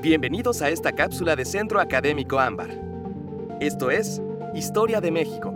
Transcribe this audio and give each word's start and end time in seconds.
Bienvenidos 0.00 0.62
a 0.62 0.70
esta 0.70 0.92
cápsula 0.92 1.34
de 1.34 1.44
Centro 1.44 1.80
Académico 1.80 2.38
Ámbar. 2.38 2.70
Esto 3.58 3.90
es 3.90 4.22
Historia 4.54 5.00
de 5.00 5.10
México. 5.10 5.52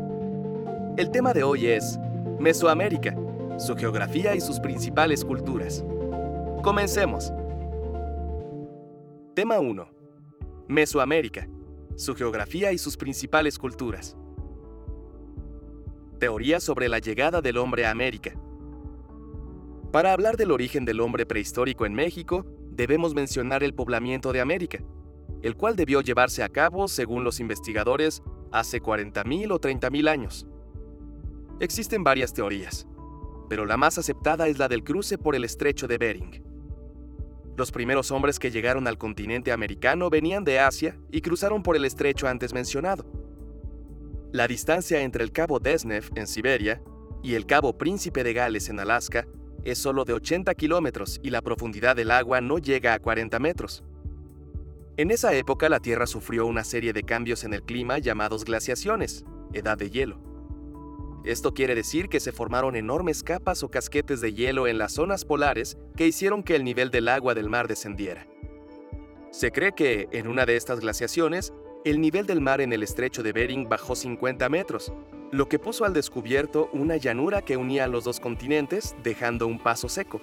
El 0.97 1.13
tema 1.13 1.33
de 1.33 1.45
hoy 1.45 1.69
es 1.69 1.97
Mesoamérica, 2.41 3.17
su 3.57 3.77
geografía 3.77 4.35
y 4.35 4.41
sus 4.41 4.59
principales 4.59 5.25
culturas. 5.25 5.85
Comencemos. 6.65 7.33
Tema 9.37 9.61
1. 9.61 9.89
Mesoamérica, 10.67 11.49
su 11.95 12.17
geografía 12.17 12.73
y 12.73 12.79
sus 12.79 12.97
principales 12.97 13.57
culturas. 13.57 14.17
Teoría 16.19 16.59
sobre 16.59 16.89
la 16.89 16.99
llegada 16.99 17.43
del 17.43 17.59
hombre 17.59 17.87
a 17.87 17.93
América. 17.93 18.33
Para 19.93 20.13
hablar 20.13 20.37
del 20.37 20.51
origen 20.51 20.85
del 20.85 21.01
hombre 21.01 21.27
prehistórico 21.27 21.87
en 21.87 21.95
México, 21.95 22.45
debemos 22.75 23.15
mencionar 23.15 23.63
el 23.63 23.75
poblamiento 23.75 24.33
de 24.33 24.41
América, 24.41 24.79
el 25.43 25.57
cual 25.57 25.77
debió 25.77 26.01
llevarse 26.01 26.43
a 26.43 26.49
cabo, 26.49 26.89
según 26.89 27.25
los 27.25 27.41
investigadores, 27.41 28.23
hace 28.51 28.81
40.000 28.81 29.53
o 29.53 29.61
30.000 29.61 30.09
años. 30.09 30.47
Existen 31.61 32.05
varias 32.05 32.33
teorías, 32.33 32.87
pero 33.49 33.67
la 33.67 33.77
más 33.77 33.99
aceptada 33.99 34.49
es 34.49 34.59
la 34.59 34.69
del 34.69 34.85
cruce 34.85 35.19
por 35.19 35.35
el 35.35 35.45
estrecho 35.45 35.87
de 35.87 35.99
Bering. 35.99 36.43
Los 37.57 37.71
primeros 37.71 38.11
hombres 38.11 38.39
que 38.39 38.51
llegaron 38.51 38.89
al 38.89 38.97
continente 38.97 39.53
americano 39.53 40.09
venían 40.09 40.43
de 40.43 40.59
Asia 40.59 40.99
y 41.11 41.21
cruzaron 41.21 41.63
por 41.63 41.77
el 41.77 41.85
estrecho 41.85 42.27
antes 42.27 42.55
mencionado. 42.55 43.05
La 44.33 44.49
distancia 44.49 45.03
entre 45.03 45.23
el 45.23 45.33
cabo 45.33 45.61
Desnev 45.61 46.11
en 46.15 46.27
Siberia 46.27 46.83
y 47.23 47.35
el 47.35 47.45
cabo 47.45 47.77
Príncipe 47.77 48.25
de 48.25 48.33
Gales 48.33 48.71
en 48.71 48.81
Alaska 48.81 49.27
es 49.65 49.79
solo 49.79 50.05
de 50.05 50.13
80 50.13 50.55
kilómetros 50.55 51.21
y 51.23 51.31
la 51.31 51.43
profundidad 51.43 51.97
del 51.97 52.11
agua 52.11 52.41
no 52.41 52.59
llega 52.59 52.95
a 52.95 52.99
40 52.99 53.39
metros. 53.39 53.85
En 54.97 55.11
esa 55.11 55.33
época 55.35 55.69
la 55.69 55.81
Tierra 55.81 56.07
sufrió 56.07 56.47
una 56.47 56.65
serie 56.65 56.93
de 56.93 57.03
cambios 57.03 57.45
en 57.45 57.55
el 57.55 57.63
clima 57.63 57.99
llamados 57.99 58.45
glaciaciones, 58.45 59.25
edad 59.53 59.79
de 59.79 59.91
hielo. 59.91 60.19
Esto 61.25 61.55
quiere 61.55 61.75
decir 61.75 62.09
que 62.09 62.21
se 62.21 62.33
formaron 62.33 62.75
enormes 62.75 63.23
capas 63.23 63.63
o 63.63 63.71
casquetes 63.71 64.21
de 64.21 64.35
hielo 64.35 64.67
en 64.67 64.79
las 64.79 64.93
zonas 64.93 65.25
polares 65.25 65.79
que 65.97 66.07
hicieron 66.07 66.43
que 66.43 66.57
el 66.57 66.65
nivel 66.65 66.91
del 66.91 67.09
agua 67.09 67.35
del 67.35 67.49
mar 67.49 67.69
descendiera. 67.69 68.27
Se 69.31 69.53
cree 69.53 69.73
que, 69.73 70.09
en 70.11 70.27
una 70.27 70.45
de 70.45 70.57
estas 70.57 70.81
glaciaciones, 70.81 71.53
el 71.85 72.01
nivel 72.01 72.27
del 72.27 72.41
mar 72.41 72.61
en 72.61 72.73
el 72.73 72.83
estrecho 72.83 73.23
de 73.23 73.33
Bering 73.33 73.69
bajó 73.69 73.95
50 73.95 74.49
metros, 74.49 74.93
lo 75.33 75.49
que 75.49 75.59
puso 75.59 75.87
al 75.87 75.95
descubierto 75.95 76.69
una 76.75 76.99
llanura 76.99 77.41
que 77.41 77.57
unía 77.57 77.89
los 77.89 78.05
dos 78.05 78.21
continentes, 78.21 78.95
dejando 79.03 79.47
un 79.47 79.59
paso 79.59 79.89
seco. 79.89 80.21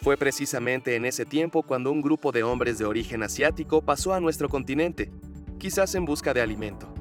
Fue 0.00 0.16
precisamente 0.16 0.96
en 0.96 1.04
ese 1.04 1.24
tiempo 1.24 1.62
cuando 1.62 1.92
un 1.92 2.02
grupo 2.02 2.32
de 2.32 2.42
hombres 2.42 2.78
de 2.78 2.84
origen 2.84 3.22
asiático 3.22 3.80
pasó 3.80 4.12
a 4.12 4.18
nuestro 4.18 4.48
continente, 4.48 5.12
quizás 5.58 5.94
en 5.94 6.04
busca 6.04 6.34
de 6.34 6.40
alimento. 6.40 6.92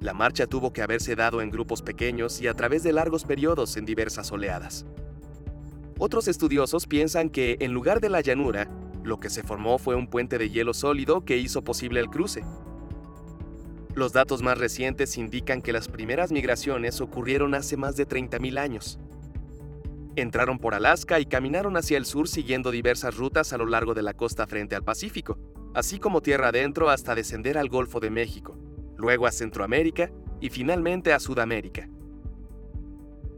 La 0.00 0.14
marcha 0.14 0.46
tuvo 0.46 0.72
que 0.72 0.80
haberse 0.80 1.14
dado 1.14 1.42
en 1.42 1.50
grupos 1.50 1.82
pequeños 1.82 2.40
y 2.40 2.46
a 2.46 2.54
través 2.54 2.82
de 2.82 2.94
largos 2.94 3.24
periodos 3.24 3.76
en 3.76 3.84
diversas 3.84 4.32
oleadas. 4.32 4.86
Otros 5.98 6.26
estudiosos 6.26 6.86
piensan 6.86 7.28
que, 7.28 7.58
en 7.60 7.74
lugar 7.74 8.00
de 8.00 8.08
la 8.08 8.22
llanura, 8.22 8.70
lo 9.04 9.20
que 9.20 9.28
se 9.28 9.42
formó 9.42 9.76
fue 9.78 9.94
un 9.94 10.06
puente 10.06 10.38
de 10.38 10.48
hielo 10.48 10.72
sólido 10.72 11.26
que 11.26 11.36
hizo 11.36 11.62
posible 11.62 12.00
el 12.00 12.08
cruce, 12.08 12.44
los 13.98 14.12
datos 14.12 14.42
más 14.42 14.56
recientes 14.56 15.18
indican 15.18 15.60
que 15.60 15.72
las 15.72 15.88
primeras 15.88 16.32
migraciones 16.32 17.00
ocurrieron 17.00 17.54
hace 17.54 17.76
más 17.76 17.96
de 17.96 18.08
30.000 18.08 18.58
años. 18.58 18.98
Entraron 20.16 20.58
por 20.58 20.74
Alaska 20.74 21.20
y 21.20 21.26
caminaron 21.26 21.76
hacia 21.76 21.98
el 21.98 22.04
sur 22.04 22.28
siguiendo 22.28 22.70
diversas 22.70 23.16
rutas 23.16 23.52
a 23.52 23.58
lo 23.58 23.66
largo 23.66 23.94
de 23.94 24.02
la 24.02 24.14
costa 24.14 24.46
frente 24.46 24.74
al 24.74 24.82
Pacífico, 24.82 25.38
así 25.74 25.98
como 25.98 26.22
tierra 26.22 26.48
adentro 26.48 26.90
hasta 26.90 27.14
descender 27.14 27.58
al 27.58 27.68
Golfo 27.68 28.00
de 28.00 28.10
México, 28.10 28.56
luego 28.96 29.26
a 29.26 29.32
Centroamérica 29.32 30.10
y 30.40 30.50
finalmente 30.50 31.12
a 31.12 31.20
Sudamérica. 31.20 31.88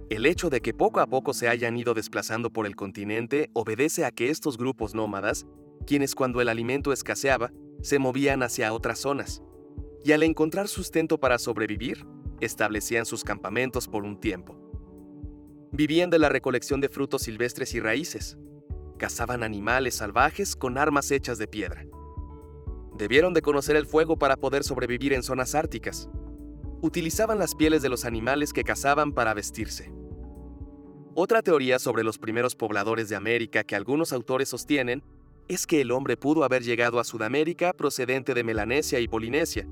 El 0.09 0.27
hecho 0.27 0.51
de 0.51 0.61
que 0.61 0.75
poco 0.75 1.01
a 1.01 1.07
poco 1.07 1.35
se 1.35 1.49
hayan 1.49 1.77
ido 1.77 1.95
desplazando 1.95 2.51
por 2.51 2.67
el 2.67 2.77
continente 2.77 3.51
obedece 3.53 4.05
a 4.05 4.11
que 4.11 4.31
estos 4.31 4.57
grupos 4.57 4.95
nómadas, 4.95 5.47
quienes 5.87 6.15
cuando 6.15 6.41
el 6.41 6.49
alimento 6.49 6.93
escaseaba, 6.93 7.53
se 7.83 7.99
movían 7.99 8.43
hacia 8.43 8.73
otras 8.73 8.99
zonas, 8.99 9.43
y 10.05 10.13
al 10.13 10.23
encontrar 10.23 10.69
sustento 10.69 11.19
para 11.19 11.39
sobrevivir, 11.39 12.07
establecían 12.41 13.05
sus 13.07 13.23
campamentos 13.25 13.87
por 13.87 14.05
un 14.05 14.19
tiempo. 14.19 14.57
Vivían 15.73 16.11
de 16.11 16.19
la 16.19 16.29
recolección 16.29 16.81
de 16.81 16.89
frutos 16.89 17.23
silvestres 17.23 17.75
y 17.75 17.81
raíces. 17.81 18.39
Cazaban 18.99 19.43
animales 19.43 19.97
salvajes 19.97 20.57
con 20.57 20.79
armas 20.79 21.11
hechas 21.11 21.39
de 21.39 21.47
piedra. 21.47 21.87
Debieron 22.97 23.33
de 23.35 23.43
conocer 23.43 23.77
el 23.77 23.87
fuego 23.87 24.19
para 24.19 24.37
poder 24.37 24.65
sobrevivir 24.65 25.13
en 25.13 25.23
zonas 25.23 25.55
árticas. 25.55 26.09
Utilizaban 26.83 27.39
las 27.39 27.55
pieles 27.55 27.83
de 27.83 27.89
los 27.89 28.05
animales 28.05 28.53
que 28.53 28.65
cazaban 28.65 29.13
para 29.13 29.33
vestirse. 29.33 29.93
Otra 31.15 31.43
teoría 31.43 31.79
sobre 31.79 32.05
los 32.05 32.19
primeros 32.19 32.57
pobladores 32.57 33.09
de 33.09 33.17
América 33.17 33.65
que 33.65 33.77
algunos 33.77 34.13
autores 34.13 34.49
sostienen 34.49 35.03
es 35.49 35.67
que 35.67 35.81
el 35.81 35.91
hombre 35.91 36.17
pudo 36.17 36.45
haber 36.45 36.63
llegado 36.63 37.01
a 37.01 37.05
Sudamérica 37.05 37.73
procedente 37.73 38.35
de 38.35 38.45
Melanesia 38.45 39.01
y 39.01 39.09
Polinesia, 39.09 39.67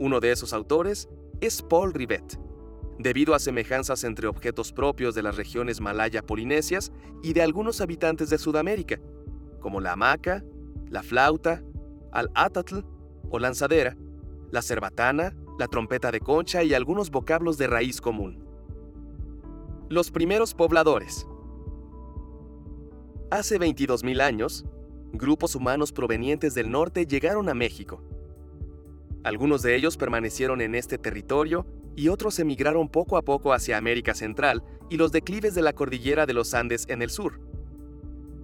uno 0.00 0.18
de 0.18 0.32
esos 0.32 0.54
autores 0.54 1.10
es 1.42 1.60
Paul 1.60 1.92
Rivet, 1.92 2.40
debido 2.98 3.34
a 3.34 3.38
semejanzas 3.38 4.02
entre 4.02 4.28
objetos 4.28 4.72
propios 4.72 5.14
de 5.14 5.22
las 5.22 5.36
regiones 5.36 5.82
malaya-polinesias 5.82 6.90
y 7.22 7.34
de 7.34 7.42
algunos 7.42 7.82
habitantes 7.82 8.30
de 8.30 8.38
Sudamérica, 8.38 8.98
como 9.60 9.78
la 9.78 9.92
hamaca, 9.92 10.42
la 10.88 11.02
flauta, 11.02 11.62
al 12.12 12.30
atatl 12.34 12.78
o 13.28 13.38
lanzadera, 13.38 13.94
la 14.50 14.62
cerbatana, 14.62 15.36
la 15.58 15.68
trompeta 15.68 16.10
de 16.10 16.20
concha 16.20 16.62
y 16.62 16.72
algunos 16.72 17.10
vocablos 17.10 17.58
de 17.58 17.66
raíz 17.66 18.00
común. 18.00 18.42
Los 19.90 20.10
primeros 20.10 20.54
pobladores. 20.54 21.26
Hace 23.30 23.60
22.000 23.60 24.22
años, 24.22 24.64
grupos 25.12 25.54
humanos 25.54 25.92
provenientes 25.92 26.54
del 26.54 26.70
norte 26.70 27.04
llegaron 27.04 27.50
a 27.50 27.54
México 27.54 28.02
algunos 29.22 29.62
de 29.62 29.76
ellos 29.76 29.96
permanecieron 29.96 30.60
en 30.60 30.74
este 30.74 30.96
territorio 30.96 31.66
y 31.94 32.08
otros 32.08 32.38
emigraron 32.38 32.88
poco 32.88 33.16
a 33.18 33.22
poco 33.22 33.52
hacia 33.52 33.76
América 33.76 34.14
Central 34.14 34.62
y 34.88 34.96
los 34.96 35.12
declives 35.12 35.54
de 35.54 35.62
la 35.62 35.74
cordillera 35.74 36.24
de 36.24 36.32
los 36.32 36.54
Andes 36.54 36.86
en 36.88 37.02
el 37.02 37.10
sur. 37.10 37.40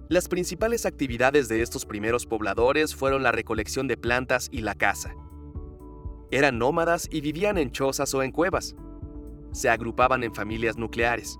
Las 0.09 0.27
principales 0.27 0.85
actividades 0.85 1.47
de 1.47 1.61
estos 1.61 1.85
primeros 1.85 2.25
pobladores 2.25 2.95
fueron 2.95 3.23
la 3.23 3.31
recolección 3.31 3.87
de 3.87 3.97
plantas 3.97 4.47
y 4.51 4.61
la 4.61 4.75
caza. 4.75 5.15
Eran 6.29 6.59
nómadas 6.59 7.07
y 7.11 7.21
vivían 7.21 7.57
en 7.57 7.71
chozas 7.71 8.13
o 8.13 8.21
en 8.21 8.31
cuevas. 8.31 8.75
Se 9.51 9.69
agrupaban 9.69 10.23
en 10.23 10.33
familias 10.33 10.77
nucleares. 10.77 11.39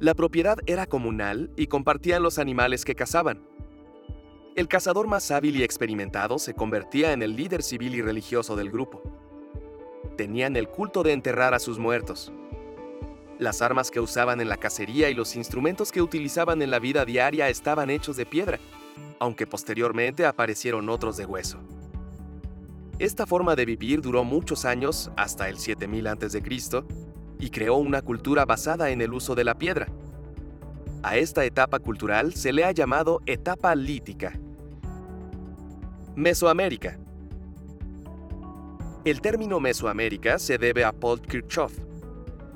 La 0.00 0.14
propiedad 0.14 0.56
era 0.66 0.86
comunal 0.86 1.52
y 1.56 1.66
compartían 1.66 2.22
los 2.22 2.38
animales 2.38 2.84
que 2.84 2.94
cazaban. 2.94 3.49
El 4.60 4.68
cazador 4.68 5.06
más 5.06 5.30
hábil 5.30 5.56
y 5.56 5.62
experimentado 5.62 6.38
se 6.38 6.52
convertía 6.52 7.14
en 7.14 7.22
el 7.22 7.34
líder 7.34 7.62
civil 7.62 7.94
y 7.94 8.02
religioso 8.02 8.56
del 8.56 8.70
grupo. 8.70 9.02
Tenían 10.18 10.54
el 10.54 10.68
culto 10.68 11.02
de 11.02 11.14
enterrar 11.14 11.54
a 11.54 11.58
sus 11.58 11.78
muertos. 11.78 12.30
Las 13.38 13.62
armas 13.62 13.90
que 13.90 14.00
usaban 14.00 14.38
en 14.38 14.50
la 14.50 14.58
cacería 14.58 15.08
y 15.08 15.14
los 15.14 15.34
instrumentos 15.34 15.90
que 15.90 16.02
utilizaban 16.02 16.60
en 16.60 16.70
la 16.70 16.78
vida 16.78 17.06
diaria 17.06 17.48
estaban 17.48 17.88
hechos 17.88 18.18
de 18.18 18.26
piedra, 18.26 18.60
aunque 19.18 19.46
posteriormente 19.46 20.26
aparecieron 20.26 20.90
otros 20.90 21.16
de 21.16 21.24
hueso. 21.24 21.56
Esta 22.98 23.26
forma 23.26 23.56
de 23.56 23.64
vivir 23.64 24.02
duró 24.02 24.24
muchos 24.24 24.66
años, 24.66 25.10
hasta 25.16 25.48
el 25.48 25.56
7000 25.56 26.06
a.C., 26.06 26.42
y 27.38 27.48
creó 27.48 27.76
una 27.76 28.02
cultura 28.02 28.44
basada 28.44 28.90
en 28.90 29.00
el 29.00 29.14
uso 29.14 29.34
de 29.34 29.44
la 29.44 29.54
piedra, 29.54 29.86
a 31.02 31.16
esta 31.16 31.46
etapa 31.46 31.78
cultural 31.78 32.34
se 32.34 32.52
le 32.52 32.64
ha 32.64 32.72
llamado 32.72 33.22
etapa 33.24 33.74
lítica. 33.74 34.38
Mesoamérica. 36.16 36.98
El 39.04 39.20
término 39.20 39.60
Mesoamérica 39.60 40.40
se 40.40 40.58
debe 40.58 40.84
a 40.84 40.92
Paul 40.92 41.22
Kirchhoff 41.22 41.72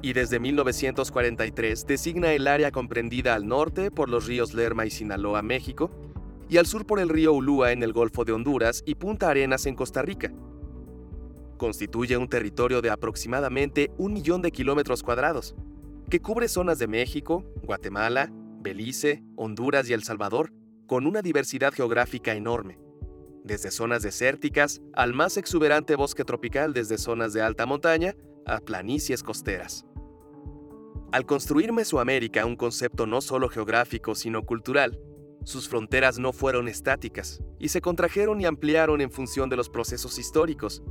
y 0.02 0.12
desde 0.12 0.40
1943 0.40 1.86
designa 1.86 2.32
el 2.32 2.48
área 2.48 2.72
comprendida 2.72 3.34
al 3.34 3.46
norte 3.46 3.92
por 3.92 4.08
los 4.08 4.26
ríos 4.26 4.54
Lerma 4.54 4.86
y 4.86 4.90
Sinaloa, 4.90 5.40
México, 5.42 5.90
y 6.48 6.58
al 6.58 6.66
sur 6.66 6.84
por 6.84 6.98
el 6.98 7.08
río 7.08 7.32
Ulúa 7.32 7.70
en 7.70 7.82
el 7.82 7.92
Golfo 7.92 8.24
de 8.24 8.32
Honduras 8.32 8.82
y 8.84 8.96
Punta 8.96 9.30
Arenas 9.30 9.66
en 9.66 9.76
Costa 9.76 10.02
Rica. 10.02 10.32
Constituye 11.56 12.16
un 12.16 12.28
territorio 12.28 12.82
de 12.82 12.90
aproximadamente 12.90 13.92
un 13.96 14.12
millón 14.12 14.42
de 14.42 14.50
kilómetros 14.50 15.02
cuadrados, 15.02 15.54
que 16.10 16.20
cubre 16.20 16.48
zonas 16.48 16.78
de 16.80 16.88
México, 16.88 17.44
Guatemala, 17.62 18.30
Belice, 18.60 19.22
Honduras 19.36 19.88
y 19.88 19.92
El 19.92 20.02
Salvador, 20.02 20.52
con 20.86 21.06
una 21.06 21.22
diversidad 21.22 21.72
geográfica 21.72 22.34
enorme, 22.34 22.83
desde 23.44 23.70
zonas 23.70 24.02
desérticas 24.02 24.80
al 24.94 25.14
más 25.14 25.36
exuberante 25.36 25.94
bosque 25.94 26.24
tropical 26.24 26.72
desde 26.72 26.98
zonas 26.98 27.32
de 27.32 27.42
alta 27.42 27.66
montaña 27.66 28.16
a 28.46 28.58
planicies 28.58 29.22
costeras. 29.22 29.86
Al 31.12 31.26
construir 31.26 31.72
Mesoamérica 31.72 32.44
un 32.44 32.56
concepto 32.56 33.06
no 33.06 33.20
solo 33.20 33.48
geográfico 33.48 34.16
sino 34.16 34.42
cultural, 34.42 34.98
sus 35.44 35.68
fronteras 35.68 36.18
no 36.18 36.32
fueron 36.32 36.68
estáticas 36.68 37.40
y 37.60 37.68
se 37.68 37.80
contrajeron 37.80 38.40
y 38.40 38.46
ampliaron 38.46 39.00
en 39.00 39.12
función 39.12 39.48
de 39.48 39.56
los 39.56 39.68
procesos 39.68 40.18
históricos, 40.18 40.82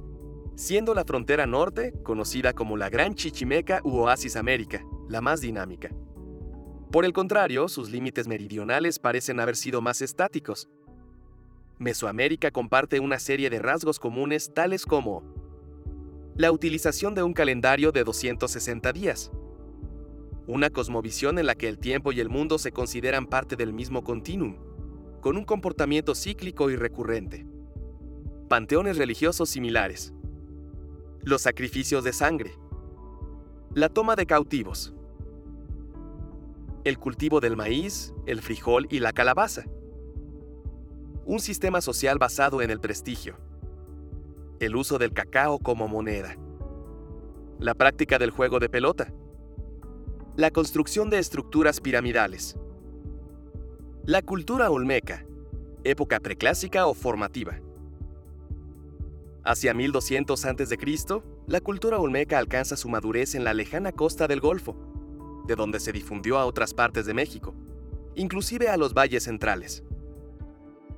siendo 0.55 0.93
la 0.93 1.03
frontera 1.03 1.47
norte 1.47 1.93
conocida 2.03 2.53
como 2.53 2.77
la 2.77 2.89
Gran 2.89 3.15
Chichimeca 3.15 3.81
u 3.83 3.97
Oasis 3.97 4.35
América, 4.35 4.85
la 5.09 5.21
más 5.21 5.41
dinámica. 5.41 5.89
Por 6.91 7.05
el 7.05 7.13
contrario, 7.13 7.67
sus 7.67 7.89
límites 7.89 8.27
meridionales 8.27 8.99
parecen 8.99 9.39
haber 9.39 9.55
sido 9.55 9.81
más 9.81 10.03
estáticos. 10.03 10.69
Mesoamérica 11.79 12.51
comparte 12.51 12.99
una 12.99 13.19
serie 13.19 13.49
de 13.49 13.59
rasgos 13.59 13.99
comunes 13.99 14.53
tales 14.53 14.85
como 14.85 15.23
la 16.35 16.51
utilización 16.51 17.13
de 17.13 17.23
un 17.23 17.33
calendario 17.33 17.91
de 17.91 18.03
260 18.03 18.91
días, 18.93 19.31
una 20.47 20.69
cosmovisión 20.69 21.39
en 21.39 21.45
la 21.45 21.55
que 21.55 21.67
el 21.67 21.77
tiempo 21.77 22.11
y 22.11 22.19
el 22.19 22.29
mundo 22.29 22.57
se 22.57 22.71
consideran 22.71 23.27
parte 23.27 23.55
del 23.55 23.73
mismo 23.73 24.03
continuum, 24.03 24.57
con 25.21 25.37
un 25.37 25.45
comportamiento 25.45 26.15
cíclico 26.15 26.69
y 26.69 26.75
recurrente. 26.75 27.45
Panteones 28.49 28.97
religiosos 28.97 29.49
similares. 29.49 30.13
Los 31.21 31.43
sacrificios 31.43 32.03
de 32.03 32.13
sangre. 32.13 32.57
La 33.73 33.89
toma 33.89 34.15
de 34.15 34.25
cautivos. 34.25 34.93
El 36.83 36.99
cultivo 36.99 37.39
del 37.39 37.55
maíz, 37.55 38.13
el 38.25 38.41
frijol 38.41 38.87
y 38.89 38.99
la 38.99 39.13
calabaza. 39.13 39.65
Un 41.25 41.39
sistema 41.39 41.81
social 41.81 42.17
basado 42.17 42.61
en 42.61 42.69
el 42.69 42.79
prestigio. 42.79 43.37
El 44.59 44.75
uso 44.75 44.97
del 44.97 45.13
cacao 45.13 45.59
como 45.59 45.87
moneda. 45.87 46.35
La 47.59 47.73
práctica 47.73 48.19
del 48.19 48.31
juego 48.31 48.59
de 48.59 48.69
pelota 48.69 49.13
la 50.35 50.49
construcción 50.49 51.11
de 51.11 51.19
estructuras 51.19 51.79
piramidales. 51.79 52.55
La 54.03 54.23
cultura 54.23 54.71
olmeca, 54.71 55.27
época 55.83 56.19
preclásica 56.19 56.87
o 56.87 56.95
formativa. 56.95 57.59
Hacia 59.43 59.75
1200 59.75 60.43
a.C., 60.45 60.77
la 61.45 61.61
cultura 61.61 61.99
olmeca 61.99 62.39
alcanza 62.39 62.77
su 62.77 62.89
madurez 62.89 63.35
en 63.35 63.43
la 63.43 63.53
lejana 63.53 63.91
costa 63.91 64.27
del 64.27 64.39
Golfo, 64.39 64.75
de 65.45 65.55
donde 65.55 65.79
se 65.79 65.91
difundió 65.91 66.39
a 66.39 66.45
otras 66.45 66.73
partes 66.73 67.05
de 67.05 67.13
México, 67.13 67.53
inclusive 68.15 68.69
a 68.69 68.77
los 68.77 68.95
valles 68.95 69.25
centrales. 69.25 69.83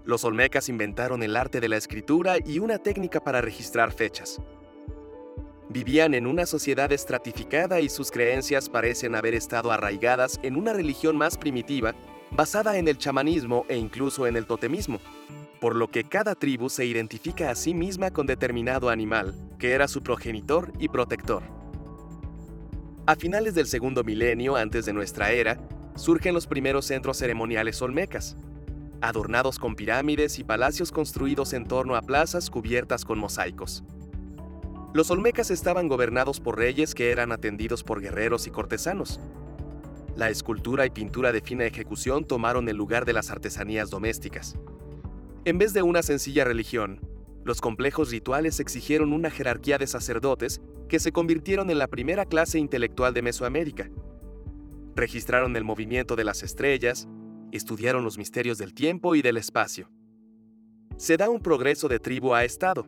Los 0.06 0.24
olmecas 0.24 0.70
inventaron 0.70 1.24
el 1.24 1.36
arte 1.36 1.60
de 1.60 1.68
la 1.68 1.78
escritura 1.78 2.36
y 2.46 2.60
una 2.60 2.78
técnica 2.78 3.24
para 3.24 3.42
registrar 3.42 3.92
fechas. 3.92 4.40
Vivían 5.68 6.14
en 6.14 6.28
una 6.28 6.46
sociedad 6.46 6.92
estratificada 6.92 7.80
y 7.80 7.90
sus 7.90 8.12
creencias 8.12 8.70
parecen 8.70 9.16
haber 9.16 9.34
estado 9.34 9.72
arraigadas 9.72 10.40
en 10.44 10.58
una 10.58 10.74
religión 10.74 11.18
más 11.18 11.38
primitiva, 11.38 11.96
basada 12.30 12.78
en 12.78 12.88
el 12.88 13.00
chamanismo 13.00 13.66
e 13.68 13.78
incluso 13.78 14.28
en 14.28 14.38
el 14.38 14.46
totemismo, 14.46 15.00
por 15.60 15.76
lo 15.76 15.88
que 15.88 16.04
cada 16.04 16.36
tribu 16.36 16.70
se 16.70 16.86
identifica 16.86 17.50
a 17.50 17.56
sí 17.56 17.74
misma 17.74 18.12
con 18.12 18.28
determinado 18.28 18.90
animal, 18.90 19.34
que 19.58 19.72
era 19.72 19.88
su 19.88 20.04
progenitor 20.04 20.72
y 20.78 20.88
protector. 20.88 21.42
A 23.08 23.16
finales 23.16 23.56
del 23.56 23.66
segundo 23.66 24.04
milenio 24.04 24.56
antes 24.56 24.86
de 24.86 24.94
nuestra 24.94 25.32
era, 25.32 25.60
surgen 25.96 26.36
los 26.36 26.46
primeros 26.46 26.86
centros 26.86 27.18
ceremoniales 27.18 27.82
olmecas, 27.82 28.38
adornados 29.02 29.60
con 29.60 29.76
pirámides 29.76 30.40
y 30.40 30.44
palacios 30.44 30.92
construidos 30.92 31.54
en 31.54 31.66
torno 31.66 31.96
a 31.96 32.02
plazas 32.02 32.50
cubiertas 32.50 33.06
con 33.06 33.20
mosaicos. 33.20 33.84
Los 34.94 35.12
olmecas 35.12 35.52
estaban 35.52 35.88
gobernados 35.88 36.40
por 36.40 36.58
reyes 36.58 36.96
que 36.96 37.12
eran 37.12 37.32
atendidos 37.32 37.84
por 37.84 38.02
guerreros 38.02 38.48
y 38.48 38.52
cortesanos. 38.52 39.20
La 40.16 40.30
escultura 40.30 40.86
y 40.86 40.90
pintura 40.90 41.34
de 41.34 41.42
fina 41.42 41.66
ejecución 41.66 42.24
tomaron 42.24 42.70
el 42.70 42.78
lugar 42.78 43.04
de 43.04 43.12
las 43.12 43.30
artesanías 43.30 43.90
domésticas. 43.90 44.56
En 45.44 45.58
vez 45.58 45.74
de 45.74 45.82
una 45.82 46.02
sencilla 46.02 46.46
religión, 46.46 47.02
los 47.44 47.62
complejos 47.62 48.10
rituales 48.10 48.60
exigieron 48.60 49.14
una 49.14 49.30
jerarquía 49.30 49.78
de 49.78 49.86
sacerdotes 49.86 50.62
que 50.88 51.00
se 51.00 51.12
convirtieron 51.12 51.70
en 51.70 51.78
la 51.78 51.88
primera 51.88 52.26
clase 52.26 52.58
intelectual 52.58 53.14
de 53.14 53.22
Mesoamérica. 53.22 53.90
Registraron 54.96 55.56
el 55.58 55.66
movimiento 55.66 56.16
de 56.16 56.24
las 56.24 56.42
estrellas, 56.42 57.08
estudiaron 57.52 58.04
los 58.04 58.18
misterios 58.18 58.58
del 58.58 58.74
tiempo 58.74 59.16
y 59.16 59.22
del 59.22 59.38
espacio. 59.38 59.90
Se 60.98 61.18
da 61.18 61.30
un 61.30 61.42
progreso 61.42 61.88
de 61.88 62.00
tribu 62.00 62.34
a 62.34 62.44
Estado, 62.44 62.86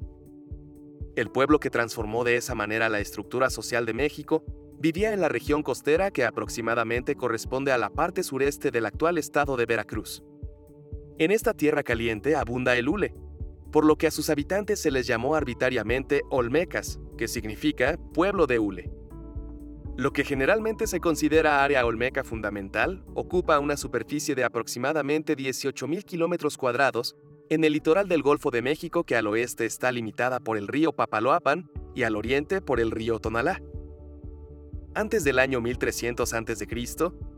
el 1.18 1.32
pueblo 1.32 1.60
que 1.60 1.72
transformó 1.72 2.24
de 2.24 2.36
esa 2.36 2.54
manera 2.54 2.90
la 2.90 3.00
estructura 3.00 3.50
social 3.50 3.88
de 3.88 3.94
México 3.96 4.46
vivía 4.80 5.14
en 5.14 5.20
la 5.20 5.30
región 5.30 5.64
costera 5.64 6.12
que 6.12 6.24
aproximadamente 6.24 7.16
corresponde 7.16 7.72
a 7.72 7.80
la 7.80 7.90
parte 7.90 8.22
sureste 8.22 8.70
del 8.70 8.86
actual 8.86 9.18
estado 9.18 9.58
de 9.58 9.66
Veracruz. 9.66 10.24
En 11.18 11.32
esta 11.32 11.56
tierra 11.56 11.82
caliente 11.82 12.36
abunda 12.36 12.78
el 12.78 12.88
hule, 12.88 13.16
por 13.72 13.84
lo 13.84 13.98
que 13.98 14.06
a 14.06 14.12
sus 14.12 14.30
habitantes 14.30 14.80
se 14.80 14.92
les 14.92 15.08
llamó 15.08 15.34
arbitrariamente 15.34 16.22
Olmecas, 16.30 17.00
que 17.18 17.28
significa 17.28 17.98
pueblo 18.14 18.46
de 18.46 18.60
hule. 18.60 18.92
Lo 19.98 20.14
que 20.14 20.24
generalmente 20.24 20.86
se 20.86 21.00
considera 21.00 21.64
área 21.64 21.84
olmeca 21.84 22.24
fundamental 22.24 23.04
ocupa 23.16 23.58
una 23.58 23.76
superficie 23.76 24.36
de 24.36 24.44
aproximadamente 24.44 25.36
18.000 25.36 26.04
kilómetros 26.04 26.56
cuadrados 26.56 27.16
en 27.50 27.64
el 27.64 27.74
litoral 27.74 28.08
del 28.08 28.22
Golfo 28.22 28.52
de 28.52 28.62
México 28.62 29.04
que 29.04 29.16
al 29.16 29.26
oeste 29.26 29.66
está 29.66 29.92
limitada 29.92 30.40
por 30.40 30.56
el 30.56 30.68
río 30.68 30.92
Papaloapan 30.92 31.72
y 31.96 32.04
al 32.04 32.16
oriente 32.16 32.62
por 32.62 32.80
el 32.80 32.92
río 32.92 33.18
Tonalá. 33.18 33.60
Antes 34.94 35.24
del 35.24 35.40
año 35.40 35.62
1300 35.62 36.32
a.C., 36.32 36.68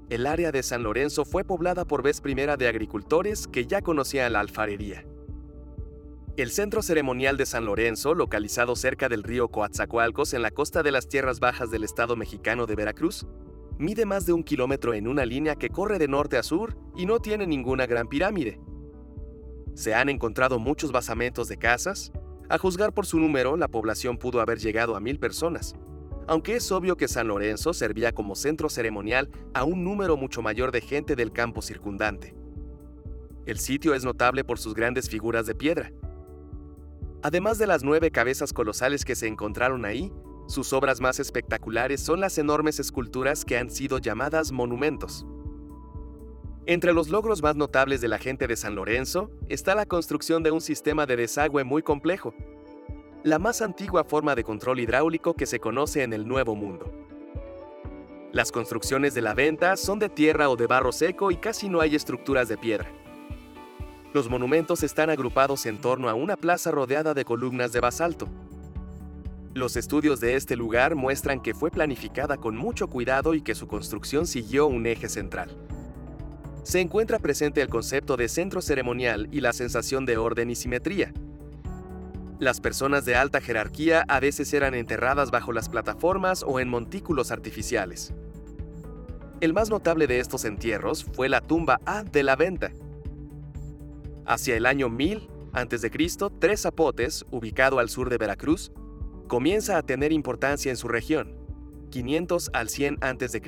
el 0.09 0.27
área 0.27 0.51
de 0.51 0.61
San 0.61 0.83
Lorenzo 0.83 1.23
fue 1.23 1.45
poblada 1.45 1.85
por 1.85 2.03
vez 2.03 2.19
primera 2.19 2.57
de 2.57 2.67
agricultores 2.67 3.47
que 3.47 3.67
ya 3.67 3.81
conocían 3.81 4.33
la 4.33 4.41
alfarería. 4.41 5.05
El 6.39 6.51
centro 6.51 6.81
ceremonial 6.81 7.35
de 7.35 7.45
San 7.45 7.65
Lorenzo, 7.65 8.15
localizado 8.15 8.77
cerca 8.77 9.09
del 9.09 9.23
río 9.23 9.49
Coatzacoalcos 9.49 10.33
en 10.33 10.41
la 10.41 10.51
costa 10.51 10.83
de 10.83 10.91
las 10.93 11.09
tierras 11.09 11.41
bajas 11.41 11.69
del 11.69 11.83
estado 11.83 12.15
mexicano 12.15 12.65
de 12.65 12.77
Veracruz, 12.77 13.27
mide 13.77 14.05
más 14.05 14.25
de 14.25 14.31
un 14.31 14.43
kilómetro 14.43 14.93
en 14.93 15.09
una 15.09 15.25
línea 15.25 15.57
que 15.57 15.67
corre 15.67 15.99
de 15.99 16.07
norte 16.07 16.37
a 16.37 16.43
sur 16.43 16.77
y 16.95 17.05
no 17.05 17.19
tiene 17.19 17.45
ninguna 17.45 17.87
gran 17.87 18.07
pirámide. 18.07 18.57
Se 19.73 19.93
han 19.93 20.07
encontrado 20.07 20.59
muchos 20.59 20.93
basamentos 20.93 21.49
de 21.49 21.57
casas. 21.57 22.13
A 22.47 22.57
juzgar 22.57 22.93
por 22.93 23.05
su 23.05 23.19
número, 23.19 23.57
la 23.57 23.67
población 23.67 24.17
pudo 24.17 24.39
haber 24.39 24.59
llegado 24.59 24.95
a 24.95 25.01
mil 25.01 25.19
personas, 25.19 25.75
aunque 26.25 26.55
es 26.55 26.71
obvio 26.71 26.95
que 26.95 27.09
San 27.09 27.27
Lorenzo 27.27 27.73
servía 27.73 28.13
como 28.13 28.35
centro 28.35 28.69
ceremonial 28.69 29.29
a 29.53 29.65
un 29.65 29.83
número 29.83 30.15
mucho 30.15 30.41
mayor 30.41 30.71
de 30.71 30.79
gente 30.79 31.17
del 31.17 31.33
campo 31.33 31.61
circundante. 31.61 32.33
El 33.45 33.59
sitio 33.59 33.93
es 33.93 34.05
notable 34.05 34.45
por 34.45 34.57
sus 34.57 34.73
grandes 34.73 35.09
figuras 35.09 35.45
de 35.45 35.55
piedra. 35.55 35.91
Además 37.21 37.57
de 37.57 37.67
las 37.67 37.83
nueve 37.83 38.11
cabezas 38.11 38.53
colosales 38.53 39.03
que 39.03 39.15
se 39.15 39.27
encontraron 39.27 39.83
ahí, 39.83 40.11
sus 40.47 40.71
obras 40.71 41.01
más 41.01 41.19
espectaculares 41.19 42.01
son 42.01 42.21
las 42.21 42.37
enormes 42.37 42.79
esculturas 42.79 43.43
que 43.43 43.57
han 43.57 43.69
sido 43.69 43.97
llamadas 43.97 44.51
monumentos. 44.51 45.25
Entre 46.65 46.93
los 46.93 47.09
logros 47.09 47.41
más 47.41 47.55
notables 47.55 47.99
de 47.99 48.07
la 48.07 48.19
gente 48.19 48.47
de 48.47 48.55
San 48.55 48.75
Lorenzo 48.75 49.31
está 49.49 49.75
la 49.75 49.85
construcción 49.85 50.43
de 50.43 50.51
un 50.51 50.61
sistema 50.61 51.05
de 51.05 51.17
desagüe 51.17 51.63
muy 51.63 51.83
complejo, 51.83 52.33
la 53.23 53.37
más 53.37 53.61
antigua 53.61 54.05
forma 54.05 54.33
de 54.33 54.45
control 54.45 54.79
hidráulico 54.79 55.33
que 55.33 55.45
se 55.45 55.59
conoce 55.59 56.03
en 56.03 56.13
el 56.13 56.25
Nuevo 56.25 56.55
Mundo. 56.55 56.91
Las 58.31 58.51
construcciones 58.51 59.13
de 59.13 59.21
la 59.21 59.33
venta 59.33 59.75
son 59.75 59.99
de 59.99 60.07
tierra 60.07 60.49
o 60.49 60.55
de 60.55 60.67
barro 60.67 60.93
seco 60.93 61.31
y 61.31 61.37
casi 61.37 61.67
no 61.67 61.81
hay 61.81 61.95
estructuras 61.95 62.47
de 62.47 62.57
piedra. 62.57 62.89
Los 64.13 64.29
monumentos 64.29 64.83
están 64.83 65.09
agrupados 65.09 65.65
en 65.65 65.79
torno 65.79 66.09
a 66.09 66.13
una 66.13 66.35
plaza 66.35 66.71
rodeada 66.71 67.13
de 67.13 67.25
columnas 67.25 67.71
de 67.71 67.79
basalto. 67.79 68.27
Los 69.53 69.75
estudios 69.75 70.19
de 70.19 70.35
este 70.35 70.55
lugar 70.55 70.95
muestran 70.95 71.41
que 71.41 71.53
fue 71.53 71.71
planificada 71.71 72.37
con 72.37 72.55
mucho 72.55 72.87
cuidado 72.87 73.33
y 73.33 73.41
que 73.41 73.55
su 73.55 73.67
construcción 73.67 74.27
siguió 74.27 74.67
un 74.67 74.85
eje 74.85 75.09
central 75.09 75.55
se 76.69 76.79
encuentra 76.79 77.17
presente 77.17 77.63
el 77.63 77.67
concepto 77.67 78.15
de 78.15 78.27
centro 78.27 78.61
ceremonial 78.61 79.27
y 79.31 79.41
la 79.41 79.53
sensación 79.53 80.05
de 80.05 80.17
orden 80.17 80.51
y 80.51 80.55
simetría. 80.55 81.11
Las 82.37 82.61
personas 82.61 83.05
de 83.05 83.15
alta 83.15 83.41
jerarquía 83.41 84.05
a 84.07 84.19
veces 84.19 84.53
eran 84.53 84.75
enterradas 84.75 85.31
bajo 85.31 85.51
las 85.51 85.67
plataformas 85.67 86.43
o 86.47 86.59
en 86.59 86.69
montículos 86.69 87.31
artificiales. 87.31 88.13
El 89.41 89.53
más 89.53 89.71
notable 89.71 90.05
de 90.05 90.19
estos 90.19 90.45
entierros 90.45 91.03
fue 91.03 91.27
la 91.27 91.41
tumba 91.41 91.79
A 91.87 92.03
de 92.03 92.21
la 92.21 92.35
Venta. 92.35 92.71
Hacia 94.29 94.55
el 94.55 94.65
año 94.65 94.87
1000 94.87 95.27
a.C., 95.51 95.89
Tres 96.39 96.61
Zapotes, 96.61 97.25
ubicado 97.31 97.79
al 97.79 97.89
sur 97.89 98.09
de 98.09 98.17
Veracruz, 98.17 98.71
comienza 99.27 99.77
a 99.77 99.83
tener 99.83 100.13
importancia 100.13 100.69
en 100.69 100.77
su 100.77 100.87
región, 100.87 101.35
500 101.89 102.51
al 102.53 102.69
100 102.69 102.99
a.C 103.01 103.41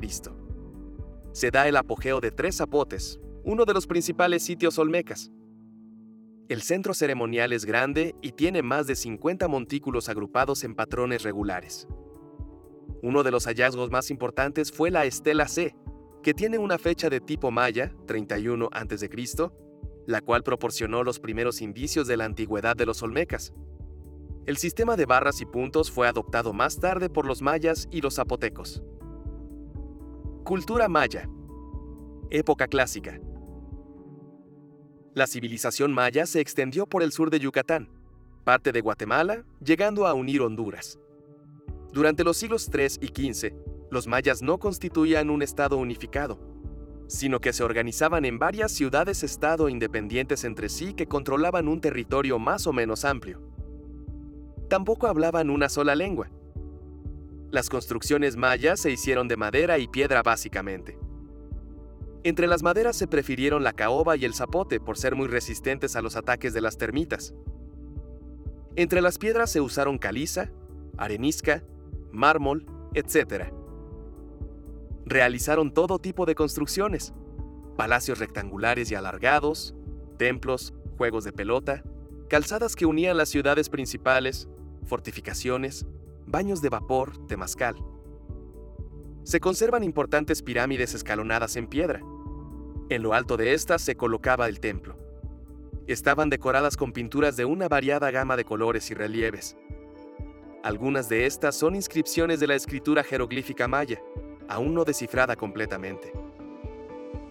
se 1.32 1.50
da 1.50 1.66
el 1.66 1.76
apogeo 1.76 2.20
de 2.20 2.30
Tres 2.30 2.56
Zapotes, 2.56 3.18
uno 3.42 3.64
de 3.64 3.72
los 3.72 3.86
principales 3.86 4.42
sitios 4.42 4.78
olmecas. 4.78 5.32
El 6.48 6.60
centro 6.60 6.92
ceremonial 6.92 7.54
es 7.54 7.64
grande 7.64 8.14
y 8.20 8.32
tiene 8.32 8.62
más 8.62 8.86
de 8.86 8.94
50 8.94 9.48
montículos 9.48 10.10
agrupados 10.10 10.62
en 10.64 10.74
patrones 10.74 11.22
regulares. 11.22 11.88
Uno 13.02 13.22
de 13.22 13.30
los 13.30 13.46
hallazgos 13.46 13.90
más 13.90 14.10
importantes 14.10 14.70
fue 14.70 14.90
la 14.90 15.06
estela 15.06 15.48
C, 15.48 15.74
que 16.22 16.34
tiene 16.34 16.58
una 16.58 16.76
fecha 16.76 17.08
de 17.08 17.20
tipo 17.20 17.50
maya, 17.50 17.94
31 18.06 18.68
a.C., 18.70 19.08
la 20.06 20.20
cual 20.20 20.42
proporcionó 20.42 21.04
los 21.04 21.20
primeros 21.20 21.60
indicios 21.60 22.06
de 22.06 22.16
la 22.16 22.24
antigüedad 22.24 22.76
de 22.76 22.86
los 22.86 23.02
olmecas. 23.02 23.52
El 24.46 24.56
sistema 24.56 24.96
de 24.96 25.06
barras 25.06 25.40
y 25.40 25.46
puntos 25.46 25.90
fue 25.90 26.08
adoptado 26.08 26.52
más 26.52 26.80
tarde 26.80 27.08
por 27.08 27.26
los 27.26 27.42
mayas 27.42 27.88
y 27.90 28.00
los 28.00 28.16
zapotecos. 28.16 28.82
Cultura 30.44 30.88
maya. 30.88 31.28
Época 32.30 32.66
clásica. 32.66 33.20
La 35.14 35.26
civilización 35.26 35.92
maya 35.92 36.26
se 36.26 36.40
extendió 36.40 36.86
por 36.86 37.02
el 37.02 37.12
sur 37.12 37.30
de 37.30 37.38
Yucatán, 37.38 37.88
parte 38.44 38.72
de 38.72 38.80
Guatemala, 38.80 39.44
llegando 39.64 40.06
a 40.06 40.14
unir 40.14 40.40
Honduras. 40.40 40.98
Durante 41.92 42.24
los 42.24 42.38
siglos 42.38 42.68
III 42.72 43.06
y 43.06 43.32
XV, 43.32 43.52
los 43.90 44.06
mayas 44.06 44.42
no 44.42 44.58
constituían 44.58 45.28
un 45.28 45.42
estado 45.42 45.76
unificado, 45.76 46.40
sino 47.12 47.40
que 47.40 47.52
se 47.52 47.62
organizaban 47.62 48.24
en 48.24 48.38
varias 48.38 48.72
ciudades-estado 48.72 49.68
independientes 49.68 50.44
entre 50.44 50.70
sí 50.70 50.94
que 50.94 51.06
controlaban 51.06 51.68
un 51.68 51.78
territorio 51.78 52.38
más 52.38 52.66
o 52.66 52.72
menos 52.72 53.04
amplio. 53.04 53.38
Tampoco 54.70 55.06
hablaban 55.06 55.50
una 55.50 55.68
sola 55.68 55.94
lengua. 55.94 56.30
Las 57.50 57.68
construcciones 57.68 58.36
mayas 58.36 58.80
se 58.80 58.90
hicieron 58.90 59.28
de 59.28 59.36
madera 59.36 59.78
y 59.78 59.88
piedra 59.88 60.22
básicamente. 60.22 60.98
Entre 62.24 62.46
las 62.46 62.62
maderas 62.62 62.96
se 62.96 63.06
prefirieron 63.06 63.62
la 63.62 63.74
caoba 63.74 64.16
y 64.16 64.24
el 64.24 64.32
zapote 64.32 64.80
por 64.80 64.96
ser 64.96 65.14
muy 65.14 65.28
resistentes 65.28 65.96
a 65.96 66.00
los 66.00 66.16
ataques 66.16 66.54
de 66.54 66.62
las 66.62 66.78
termitas. 66.78 67.34
Entre 68.74 69.02
las 69.02 69.18
piedras 69.18 69.50
se 69.50 69.60
usaron 69.60 69.98
caliza, 69.98 70.50
arenisca, 70.96 71.62
mármol, 72.10 72.64
etc. 72.94 73.52
Realizaron 75.12 75.74
todo 75.74 75.98
tipo 75.98 76.24
de 76.24 76.34
construcciones, 76.34 77.12
palacios 77.76 78.18
rectangulares 78.18 78.90
y 78.90 78.94
alargados, 78.94 79.74
templos, 80.16 80.72
juegos 80.96 81.24
de 81.24 81.34
pelota, 81.34 81.82
calzadas 82.30 82.74
que 82.74 82.86
unían 82.86 83.18
las 83.18 83.28
ciudades 83.28 83.68
principales, 83.68 84.48
fortificaciones, 84.86 85.84
baños 86.24 86.62
de 86.62 86.70
vapor, 86.70 87.26
temazcal. 87.26 87.76
Se 89.22 89.38
conservan 89.38 89.84
importantes 89.84 90.40
pirámides 90.40 90.94
escalonadas 90.94 91.56
en 91.56 91.66
piedra. 91.66 92.00
En 92.88 93.02
lo 93.02 93.12
alto 93.12 93.36
de 93.36 93.52
estas 93.52 93.82
se 93.82 93.96
colocaba 93.96 94.48
el 94.48 94.60
templo. 94.60 94.96
Estaban 95.86 96.30
decoradas 96.30 96.78
con 96.78 96.94
pinturas 96.94 97.36
de 97.36 97.44
una 97.44 97.68
variada 97.68 98.10
gama 98.10 98.34
de 98.34 98.46
colores 98.46 98.90
y 98.90 98.94
relieves. 98.94 99.58
Algunas 100.64 101.10
de 101.10 101.26
estas 101.26 101.54
son 101.54 101.74
inscripciones 101.74 102.40
de 102.40 102.46
la 102.46 102.54
escritura 102.54 103.04
jeroglífica 103.04 103.68
maya, 103.68 104.00
aún 104.52 104.74
no 104.74 104.84
descifrada 104.84 105.34
completamente. 105.34 106.12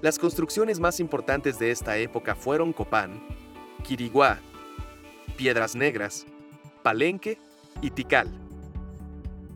Las 0.02 0.18
construcciones 0.18 0.80
más 0.80 1.00
importantes 1.00 1.60
de 1.60 1.70
esta 1.70 1.98
época 1.98 2.34
fueron 2.34 2.74
Copán, 2.74 3.22
Quiriguá, 3.84 4.40
Piedras 5.38 5.76
Negras, 5.76 6.26
Palenque 6.82 7.38
y 7.82 7.92
Tikal. 7.92 8.28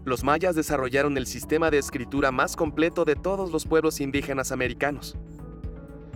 Los 0.03 0.23
mayas 0.23 0.55
desarrollaron 0.55 1.17
el 1.17 1.25
sistema 1.25 1.71
de 1.71 1.79
escritura 1.79 2.31
más 2.31 2.55
completo 2.55 3.05
de 3.05 3.15
todos 3.15 3.51
los 3.51 3.65
pueblos 3.65 3.99
indígenas 3.99 4.51
americanos. 4.51 5.17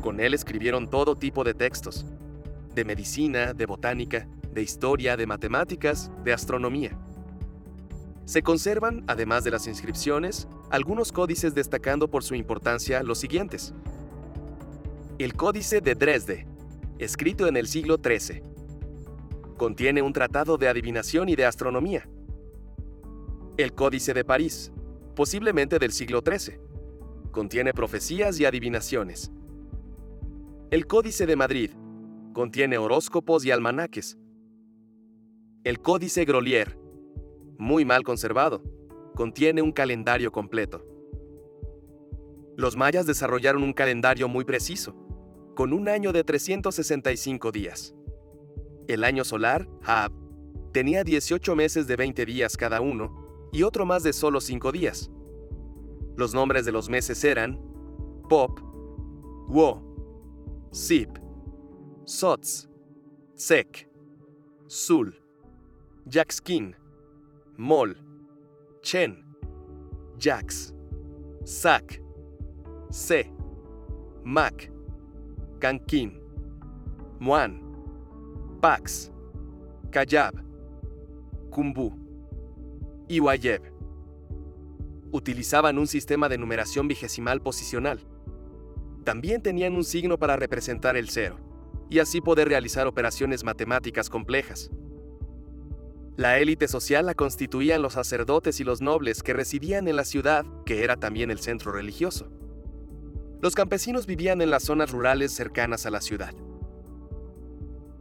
Con 0.03 0.19
él 0.19 0.35
escribieron 0.35 0.91
todo 0.91 1.17
tipo 1.17 1.43
de 1.43 1.55
textos, 1.55 2.05
de 2.75 2.85
medicina, 2.85 3.53
de 3.53 3.65
botánica, 3.65 4.27
de 4.53 4.61
historia, 4.61 5.17
de 5.17 5.25
matemáticas, 5.25 6.11
de 6.23 6.33
astronomía. 6.33 6.95
Se 8.25 8.43
conservan, 8.43 9.03
además 9.07 9.43
de 9.43 9.49
las 9.49 9.65
inscripciones, 9.65 10.47
algunos 10.69 11.11
códices 11.11 11.55
destacando 11.55 12.09
por 12.09 12.23
su 12.23 12.35
importancia 12.35 13.03
los 13.03 13.17
siguientes. 13.17 13.73
El 15.17 15.33
Códice 15.33 15.81
de 15.81 15.95
Dresde, 15.95 16.47
escrito 16.97 17.47
en 17.47 17.57
el 17.57 17.67
siglo 17.67 17.97
XIII. 18.03 18.43
Contiene 19.57 20.01
un 20.01 20.13
tratado 20.13 20.57
de 20.57 20.67
adivinación 20.67 21.27
y 21.29 21.35
de 21.35 21.45
astronomía. 21.45 22.07
El 23.57 23.73
Códice 23.73 24.13
de 24.13 24.23
París, 24.23 24.71
posiblemente 25.15 25.79
del 25.79 25.91
siglo 25.91 26.21
XIII. 26.25 26.59
Contiene 27.31 27.73
profecías 27.73 28.39
y 28.39 28.45
adivinaciones. 28.45 29.31
El 30.71 30.87
Códice 30.87 31.25
de 31.25 31.35
Madrid, 31.35 31.71
Contiene 32.33 32.77
horóscopos 32.77 33.43
y 33.43 33.51
almanaques. 33.51 34.17
El 35.63 35.81
Códice 35.81 36.25
Grolier, 36.25 36.77
muy 37.57 37.85
mal 37.85 38.03
conservado, 38.03 38.61
contiene 39.19 39.61
un 39.61 39.73
calendario 39.73 40.31
completo. 40.31 40.81
Los 42.55 42.77
mayas 42.77 43.05
desarrollaron 43.05 43.63
un 43.63 43.73
calendario 43.73 44.29
muy 44.29 44.45
preciso, 44.45 44.95
con 45.57 45.73
un 45.73 45.89
año 45.89 46.13
de 46.13 46.23
365 46.23 47.51
días. 47.51 47.93
El 48.87 49.03
año 49.03 49.25
solar, 49.25 49.67
Hab, 49.83 50.13
tenía 50.71 51.03
18 51.03 51.53
meses 51.53 51.85
de 51.85 51.97
20 51.97 52.25
días 52.25 52.55
cada 52.55 52.79
uno 52.79 53.49
y 53.51 53.63
otro 53.63 53.85
más 53.85 54.03
de 54.03 54.13
solo 54.13 54.39
5 54.39 54.71
días. 54.71 55.11
Los 56.15 56.33
nombres 56.33 56.63
de 56.63 56.71
los 56.71 56.87
meses 56.87 57.21
eran 57.25 57.59
Pop, 58.29 58.57
Wo, 59.49 60.69
Sip, 60.71 61.09
Sots, 62.05 62.69
Sek, 63.35 63.89
Sul, 64.67 65.21
Jackskin, 66.05 66.73
Mol, 67.57 68.08
Chen, 68.89 69.23
Jax, 70.17 70.73
Sak, 71.43 72.01
Se, 72.89 73.31
Mac, 74.23 74.71
Kankin, 75.59 76.19
Muan, 77.19 77.61
Pax, 78.59 79.11
Kayab, 79.91 80.33
Kumbu 81.51 81.93
y 83.07 83.19
Wayeb. 83.19 83.61
Utilizaban 85.11 85.77
un 85.77 85.85
sistema 85.85 86.27
de 86.27 86.39
numeración 86.39 86.87
vigesimal 86.87 87.43
posicional. 87.43 87.99
También 89.03 89.43
tenían 89.43 89.75
un 89.75 89.83
signo 89.83 90.17
para 90.17 90.35
representar 90.35 90.97
el 90.97 91.11
cero 91.11 91.37
y 91.91 91.99
así 91.99 92.21
poder 92.21 92.47
realizar 92.47 92.87
operaciones 92.87 93.43
matemáticas 93.43 94.09
complejas. 94.09 94.71
La 96.19 96.37
élite 96.37 96.67
social 96.67 97.05
la 97.05 97.13
constituían 97.13 97.81
los 97.81 97.93
sacerdotes 97.93 98.59
y 98.59 98.65
los 98.65 98.81
nobles 98.81 99.23
que 99.23 99.31
residían 99.31 99.87
en 99.87 99.95
la 99.95 100.03
ciudad, 100.03 100.45
que 100.65 100.83
era 100.83 100.97
también 100.97 101.31
el 101.31 101.39
centro 101.39 101.71
religioso. 101.71 102.29
Los 103.41 103.55
campesinos 103.55 104.05
vivían 104.05 104.41
en 104.41 104.49
las 104.49 104.63
zonas 104.63 104.91
rurales 104.91 105.31
cercanas 105.31 105.85
a 105.85 105.91
la 105.91 106.01
ciudad. 106.01 106.33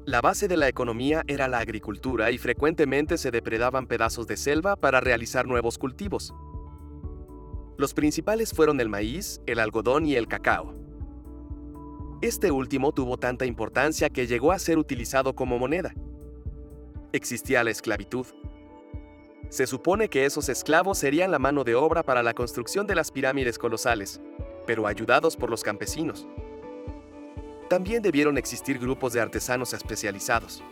La 0.05 0.21
base 0.21 0.49
de 0.49 0.57
la 0.57 0.67
economía 0.67 1.23
era 1.29 1.47
la 1.47 1.61
agricultura 1.61 2.33
y 2.33 2.39
frecuentemente 2.39 3.19
se 3.19 3.31
depredaban 3.31 3.87
pedazos 3.87 4.27
de 4.27 4.37
selva 4.37 4.75
para 4.75 4.99
realizar 4.99 5.47
nuevos 5.47 5.79
cultivos. 5.79 6.35
Los 7.77 7.95
principales 7.95 8.53
fueron 8.53 8.81
el 8.81 8.89
maíz, 8.89 9.41
el 9.47 9.61
algodón 9.61 10.07
y 10.07 10.17
el 10.17 10.27
cacao. 10.27 10.75
Este 12.21 12.51
último 12.51 12.91
tuvo 12.91 13.17
tanta 13.17 13.47
importancia 13.47 14.11
que 14.11 14.27
llegó 14.27 14.51
a 14.51 14.59
ser 14.59 14.77
utilizado 14.77 15.37
como 15.37 15.57
moneda. 15.57 15.95
Existía 17.13 17.65
la 17.65 17.71
esclavitud. 17.71 18.27
Se 19.49 19.67
supone 19.67 20.11
que 20.11 20.27
esos 20.27 20.51
esclavos 20.51 20.99
serían 20.99 21.31
la 21.31 21.39
mano 21.39 21.65
de 21.65 21.75
obra 21.75 22.03
para 22.03 22.23
la 22.23 22.35
construcción 22.35 22.87
de 22.87 22.95
las 22.95 23.11
pirámides 23.11 23.59
colosales, 23.59 24.21
pero 24.67 24.87
ayudados 24.87 25.35
por 25.35 25.49
los 25.49 25.63
campesinos. 25.63 26.29
También 27.71 28.03
debieron 28.03 28.37
existir 28.37 28.79
grupos 28.79 29.15
de 29.15 29.23
artesanos 29.23 29.73
especializados. 29.73 30.63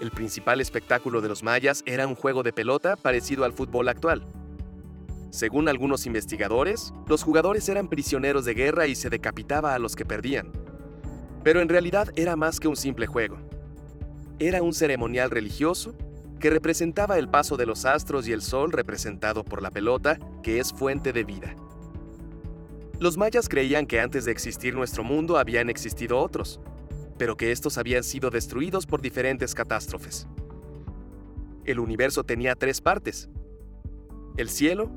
El 0.00 0.10
principal 0.10 0.60
espectáculo 0.60 1.20
de 1.20 1.28
los 1.28 1.44
mayas 1.44 1.84
era 1.86 2.08
un 2.08 2.16
juego 2.16 2.42
de 2.42 2.52
pelota 2.52 2.96
parecido 2.96 3.44
al 3.44 3.52
fútbol 3.52 3.88
actual. 3.88 4.26
Según 5.30 5.68
algunos 5.68 6.06
investigadores, 6.06 6.92
los 7.06 7.22
jugadores 7.22 7.68
eran 7.68 7.88
prisioneros 7.88 8.44
de 8.44 8.54
guerra 8.54 8.88
y 8.88 8.96
se 8.96 9.08
decapitaba 9.08 9.74
a 9.74 9.78
los 9.78 9.94
que 9.94 10.04
perdían. 10.04 10.50
Pero 11.44 11.60
en 11.60 11.68
realidad 11.68 12.08
era 12.16 12.34
más 12.34 12.58
que 12.58 12.66
un 12.66 12.76
simple 12.76 13.06
juego. 13.06 13.38
Era 14.40 14.62
un 14.62 14.72
ceremonial 14.72 15.30
religioso 15.30 15.94
que 16.38 16.50
representaba 16.50 17.18
el 17.18 17.28
paso 17.28 17.56
de 17.56 17.66
los 17.66 17.84
astros 17.84 18.28
y 18.28 18.32
el 18.32 18.40
sol 18.40 18.70
representado 18.70 19.44
por 19.44 19.62
la 19.62 19.72
pelota, 19.72 20.18
que 20.42 20.60
es 20.60 20.72
fuente 20.72 21.12
de 21.12 21.24
vida. 21.24 21.56
Los 23.00 23.16
mayas 23.16 23.48
creían 23.48 23.86
que 23.86 24.00
antes 24.00 24.24
de 24.24 24.32
existir 24.32 24.74
nuestro 24.74 25.02
mundo 25.02 25.38
habían 25.38 25.68
existido 25.68 26.18
otros, 26.18 26.60
pero 27.16 27.36
que 27.36 27.50
estos 27.50 27.78
habían 27.78 28.04
sido 28.04 28.30
destruidos 28.30 28.86
por 28.86 29.00
diferentes 29.00 29.54
catástrofes. 29.54 30.28
El 31.64 31.80
universo 31.80 32.22
tenía 32.22 32.54
tres 32.54 32.80
partes. 32.80 33.28
El 34.36 34.48
cielo, 34.48 34.88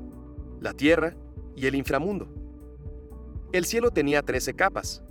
la 0.60 0.72
tierra 0.72 1.16
y 1.56 1.66
el 1.66 1.74
inframundo. 1.74 2.28
El 3.52 3.66
cielo 3.66 3.90
tenía 3.90 4.22
13 4.22 4.54
capas, 4.54 5.02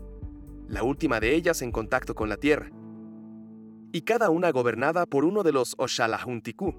la 0.68 0.84
última 0.84 1.20
de 1.20 1.36
ellas 1.36 1.62
en 1.62 1.72
contacto 1.72 2.16
con 2.16 2.30
la 2.30 2.38
tierra, 2.38 2.72
y 3.92 4.02
cada 4.02 4.30
una 4.30 4.52
gobernada 4.52 5.06
por 5.06 5.26
uno 5.26 5.44
de 5.44 5.52
los 5.52 5.76
Oshalahuntiku. 5.78 6.74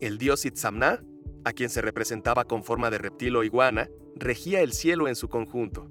El 0.00 0.18
dios 0.18 0.44
Itzamna, 0.44 1.02
a 1.44 1.52
quien 1.52 1.70
se 1.70 1.80
representaba 1.80 2.44
con 2.44 2.64
forma 2.64 2.90
de 2.90 2.98
reptil 2.98 3.36
o 3.36 3.44
iguana, 3.44 3.88
regía 4.16 4.62
el 4.62 4.72
cielo 4.72 5.08
en 5.08 5.16
su 5.16 5.28
conjunto. 5.28 5.88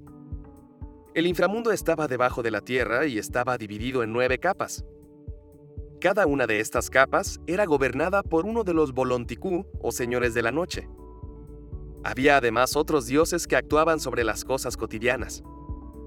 El 1.14 1.26
inframundo 1.26 1.72
estaba 1.72 2.08
debajo 2.08 2.42
de 2.42 2.50
la 2.50 2.62
tierra 2.62 3.06
y 3.06 3.18
estaba 3.18 3.58
dividido 3.58 4.02
en 4.02 4.12
nueve 4.12 4.38
capas. 4.38 4.84
Cada 6.00 6.26
una 6.26 6.46
de 6.46 6.60
estas 6.60 6.90
capas 6.90 7.40
era 7.46 7.64
gobernada 7.64 8.22
por 8.22 8.44
uno 8.44 8.64
de 8.64 8.74
los 8.74 8.92
Bolonticú 8.92 9.66
o 9.80 9.92
señores 9.92 10.34
de 10.34 10.42
la 10.42 10.50
noche. 10.50 10.88
Había 12.02 12.38
además 12.38 12.76
otros 12.76 13.06
dioses 13.06 13.46
que 13.46 13.56
actuaban 13.56 14.00
sobre 14.00 14.24
las 14.24 14.44
cosas 14.44 14.76
cotidianas. 14.76 15.44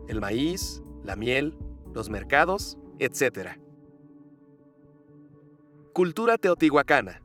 El 0.08 0.20
maíz, 0.20 0.82
la 1.04 1.16
miel, 1.16 1.58
los 1.94 2.10
mercados, 2.10 2.78
etc. 3.00 3.64
Cultura 5.96 6.38
teotihuacana. 6.38 7.22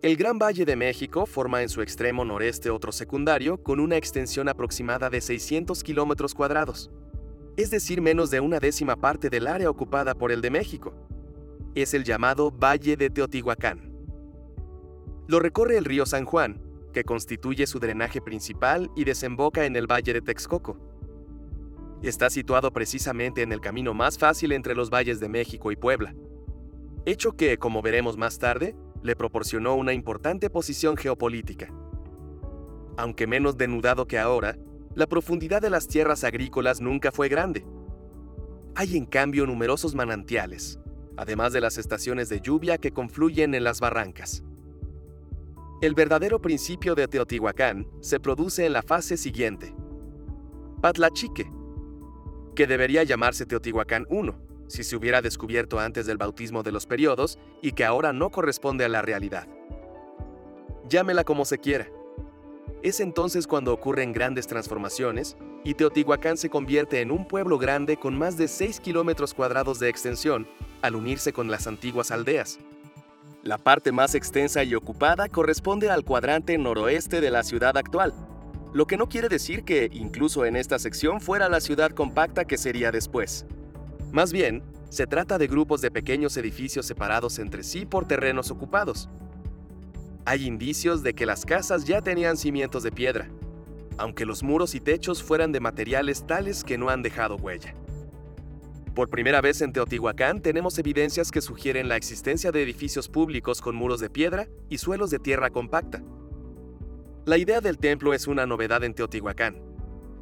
El 0.00 0.16
Gran 0.16 0.38
Valle 0.38 0.64
de 0.64 0.74
México 0.74 1.26
forma 1.26 1.60
en 1.60 1.68
su 1.68 1.82
extremo 1.82 2.24
noreste 2.24 2.70
otro 2.70 2.92
secundario 2.92 3.62
con 3.62 3.78
una 3.78 3.98
extensión 3.98 4.48
aproximada 4.48 5.10
de 5.10 5.20
600 5.20 5.84
kilómetros 5.84 6.34
cuadrados, 6.34 6.90
es 7.58 7.70
decir, 7.70 8.00
menos 8.00 8.30
de 8.30 8.40
una 8.40 8.58
décima 8.58 8.96
parte 8.96 9.28
del 9.28 9.46
área 9.46 9.68
ocupada 9.68 10.14
por 10.14 10.32
el 10.32 10.40
de 10.40 10.48
México. 10.48 10.94
Es 11.74 11.92
el 11.92 12.04
llamado 12.04 12.50
Valle 12.52 12.96
de 12.96 13.10
Teotihuacán. 13.10 13.92
Lo 15.26 15.40
recorre 15.40 15.76
el 15.76 15.84
río 15.84 16.06
San 16.06 16.24
Juan, 16.24 16.58
que 16.94 17.04
constituye 17.04 17.66
su 17.66 17.80
drenaje 17.80 18.22
principal 18.22 18.90
y 18.96 19.04
desemboca 19.04 19.66
en 19.66 19.76
el 19.76 19.86
Valle 19.86 20.14
de 20.14 20.22
Texcoco. 20.22 20.78
Está 22.02 22.30
situado 22.30 22.72
precisamente 22.72 23.42
en 23.42 23.52
el 23.52 23.60
camino 23.60 23.92
más 23.92 24.18
fácil 24.18 24.52
entre 24.52 24.74
los 24.74 24.90
valles 24.90 25.18
de 25.18 25.28
México 25.28 25.72
y 25.72 25.76
Puebla, 25.76 26.14
hecho 27.04 27.32
que, 27.32 27.58
como 27.58 27.82
veremos 27.82 28.16
más 28.16 28.38
tarde, 28.38 28.76
le 29.02 29.16
proporcionó 29.16 29.74
una 29.74 29.92
importante 29.92 30.50
posición 30.50 30.96
geopolítica. 30.96 31.72
Aunque 32.96 33.26
menos 33.26 33.56
denudado 33.56 34.06
que 34.06 34.18
ahora, 34.18 34.56
la 34.94 35.06
profundidad 35.06 35.62
de 35.62 35.70
las 35.70 35.86
tierras 35.86 36.24
agrícolas 36.24 36.80
nunca 36.80 37.12
fue 37.12 37.28
grande. 37.28 37.64
Hay 38.74 38.96
en 38.96 39.06
cambio 39.06 39.46
numerosos 39.46 39.94
manantiales, 39.94 40.78
además 41.16 41.52
de 41.52 41.60
las 41.60 41.78
estaciones 41.78 42.28
de 42.28 42.40
lluvia 42.40 42.78
que 42.78 42.92
confluyen 42.92 43.54
en 43.54 43.64
las 43.64 43.80
barrancas. 43.80 44.44
El 45.80 45.94
verdadero 45.94 46.40
principio 46.40 46.94
de 46.94 47.06
Teotihuacán 47.06 47.86
se 48.00 48.18
produce 48.18 48.66
en 48.66 48.72
la 48.72 48.82
fase 48.82 49.16
siguiente. 49.16 49.74
Patlachique, 50.80 51.50
que 52.58 52.66
debería 52.66 53.04
llamarse 53.04 53.46
Teotihuacán 53.46 54.08
I, 54.10 54.32
si 54.66 54.82
se 54.82 54.96
hubiera 54.96 55.22
descubierto 55.22 55.78
antes 55.78 56.06
del 56.06 56.16
bautismo 56.16 56.64
de 56.64 56.72
los 56.72 56.86
periodos 56.86 57.38
y 57.62 57.70
que 57.70 57.84
ahora 57.84 58.12
no 58.12 58.30
corresponde 58.30 58.84
a 58.84 58.88
la 58.88 59.00
realidad. 59.00 59.46
Llámela 60.88 61.22
como 61.22 61.44
se 61.44 61.58
quiera. 61.58 61.88
Es 62.82 62.98
entonces 62.98 63.46
cuando 63.46 63.72
ocurren 63.72 64.12
grandes 64.12 64.48
transformaciones 64.48 65.36
y 65.62 65.74
Teotihuacán 65.74 66.36
se 66.36 66.50
convierte 66.50 67.00
en 67.00 67.12
un 67.12 67.28
pueblo 67.28 67.58
grande 67.58 67.96
con 67.96 68.18
más 68.18 68.36
de 68.36 68.48
6 68.48 68.80
kilómetros 68.80 69.34
cuadrados 69.34 69.78
de 69.78 69.88
extensión 69.88 70.48
al 70.82 70.96
unirse 70.96 71.32
con 71.32 71.52
las 71.52 71.68
antiguas 71.68 72.10
aldeas. 72.10 72.58
La 73.44 73.58
parte 73.58 73.92
más 73.92 74.16
extensa 74.16 74.64
y 74.64 74.74
ocupada 74.74 75.28
corresponde 75.28 75.90
al 75.90 76.02
cuadrante 76.02 76.58
noroeste 76.58 77.20
de 77.20 77.30
la 77.30 77.44
ciudad 77.44 77.76
actual, 77.76 78.12
lo 78.72 78.86
que 78.86 78.96
no 78.96 79.08
quiere 79.08 79.28
decir 79.28 79.64
que, 79.64 79.88
incluso 79.92 80.44
en 80.44 80.56
esta 80.56 80.78
sección, 80.78 81.20
fuera 81.20 81.48
la 81.48 81.60
ciudad 81.60 81.90
compacta 81.92 82.44
que 82.44 82.58
sería 82.58 82.90
después. 82.90 83.46
Más 84.12 84.32
bien, 84.32 84.62
se 84.90 85.06
trata 85.06 85.38
de 85.38 85.46
grupos 85.46 85.80
de 85.80 85.90
pequeños 85.90 86.36
edificios 86.36 86.86
separados 86.86 87.38
entre 87.38 87.62
sí 87.62 87.86
por 87.86 88.06
terrenos 88.06 88.50
ocupados. 88.50 89.08
Hay 90.24 90.46
indicios 90.46 91.02
de 91.02 91.14
que 91.14 91.26
las 91.26 91.46
casas 91.46 91.84
ya 91.84 92.02
tenían 92.02 92.36
cimientos 92.36 92.82
de 92.82 92.92
piedra, 92.92 93.30
aunque 93.96 94.26
los 94.26 94.42
muros 94.42 94.74
y 94.74 94.80
techos 94.80 95.22
fueran 95.22 95.52
de 95.52 95.60
materiales 95.60 96.26
tales 96.26 96.64
que 96.64 96.78
no 96.78 96.90
han 96.90 97.02
dejado 97.02 97.36
huella. 97.36 97.74
Por 98.94 99.10
primera 99.10 99.40
vez 99.40 99.60
en 99.60 99.72
Teotihuacán 99.72 100.42
tenemos 100.42 100.78
evidencias 100.78 101.30
que 101.30 101.40
sugieren 101.40 101.88
la 101.88 101.96
existencia 101.96 102.50
de 102.50 102.62
edificios 102.62 103.08
públicos 103.08 103.60
con 103.60 103.76
muros 103.76 104.00
de 104.00 104.10
piedra 104.10 104.48
y 104.68 104.78
suelos 104.78 105.10
de 105.10 105.18
tierra 105.18 105.50
compacta. 105.50 106.02
La 107.28 107.36
idea 107.36 107.60
del 107.60 107.76
templo 107.76 108.14
es 108.14 108.26
una 108.26 108.46
novedad 108.46 108.82
en 108.84 108.94
Teotihuacán. 108.94 109.60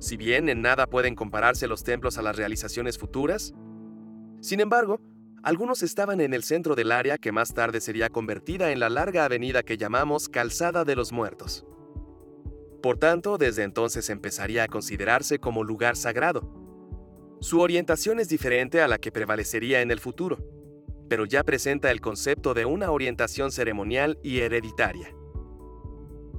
Si 0.01 0.16
bien 0.16 0.49
en 0.49 0.61
nada 0.61 0.88
pueden 0.88 1.14
compararse 1.14 1.69
los 1.69 1.85
templos 1.85 2.19
a 2.19 2.23
las 2.23 2.35
realizaciones 2.35 2.99
futuras, 2.99 3.55
sin 4.40 4.59
embargo, 4.59 5.01
algunos 5.45 5.85
estaban 5.85 6.21
en 6.21 6.35
el 6.35 6.42
centro 6.42 6.75
del 6.75 6.90
área 6.90 7.16
que 7.16 7.31
más 7.31 7.55
tarde 7.55 7.81
sería 7.81 8.09
convertida 8.09 8.73
en 8.73 8.81
la 8.81 8.90
larga 8.90 9.25
avenida 9.25 9.62
que 9.62 9.77
llamamos 9.77 10.29
Calzada 10.29 10.85
de 10.85 10.97
los 10.97 11.12
Muertos. 11.12 11.64
Por 12.83 12.99
tanto, 12.99 13.38
desde 13.38 13.62
entonces 13.62 14.11
empezaría 14.11 14.64
a 14.64 14.66
considerarse 14.66 15.38
como 15.38 15.62
lugar 15.62 15.95
sagrado. 15.95 16.53
Su 17.40 17.61
orientación 17.61 18.19
es 18.19 18.29
diferente 18.29 18.81
a 18.81 18.88
la 18.88 18.99
que 18.99 19.12
prevalecería 19.12 19.81
en 19.81 19.92
el 19.92 20.01
futuro, 20.01 20.38
pero 21.09 21.25
ya 21.25 21.45
presenta 21.45 21.92
el 21.92 22.01
concepto 22.01 22.53
de 22.53 22.64
una 22.64 22.90
orientación 22.90 23.53
ceremonial 23.53 24.19
y 24.25 24.40
hereditaria. 24.40 25.14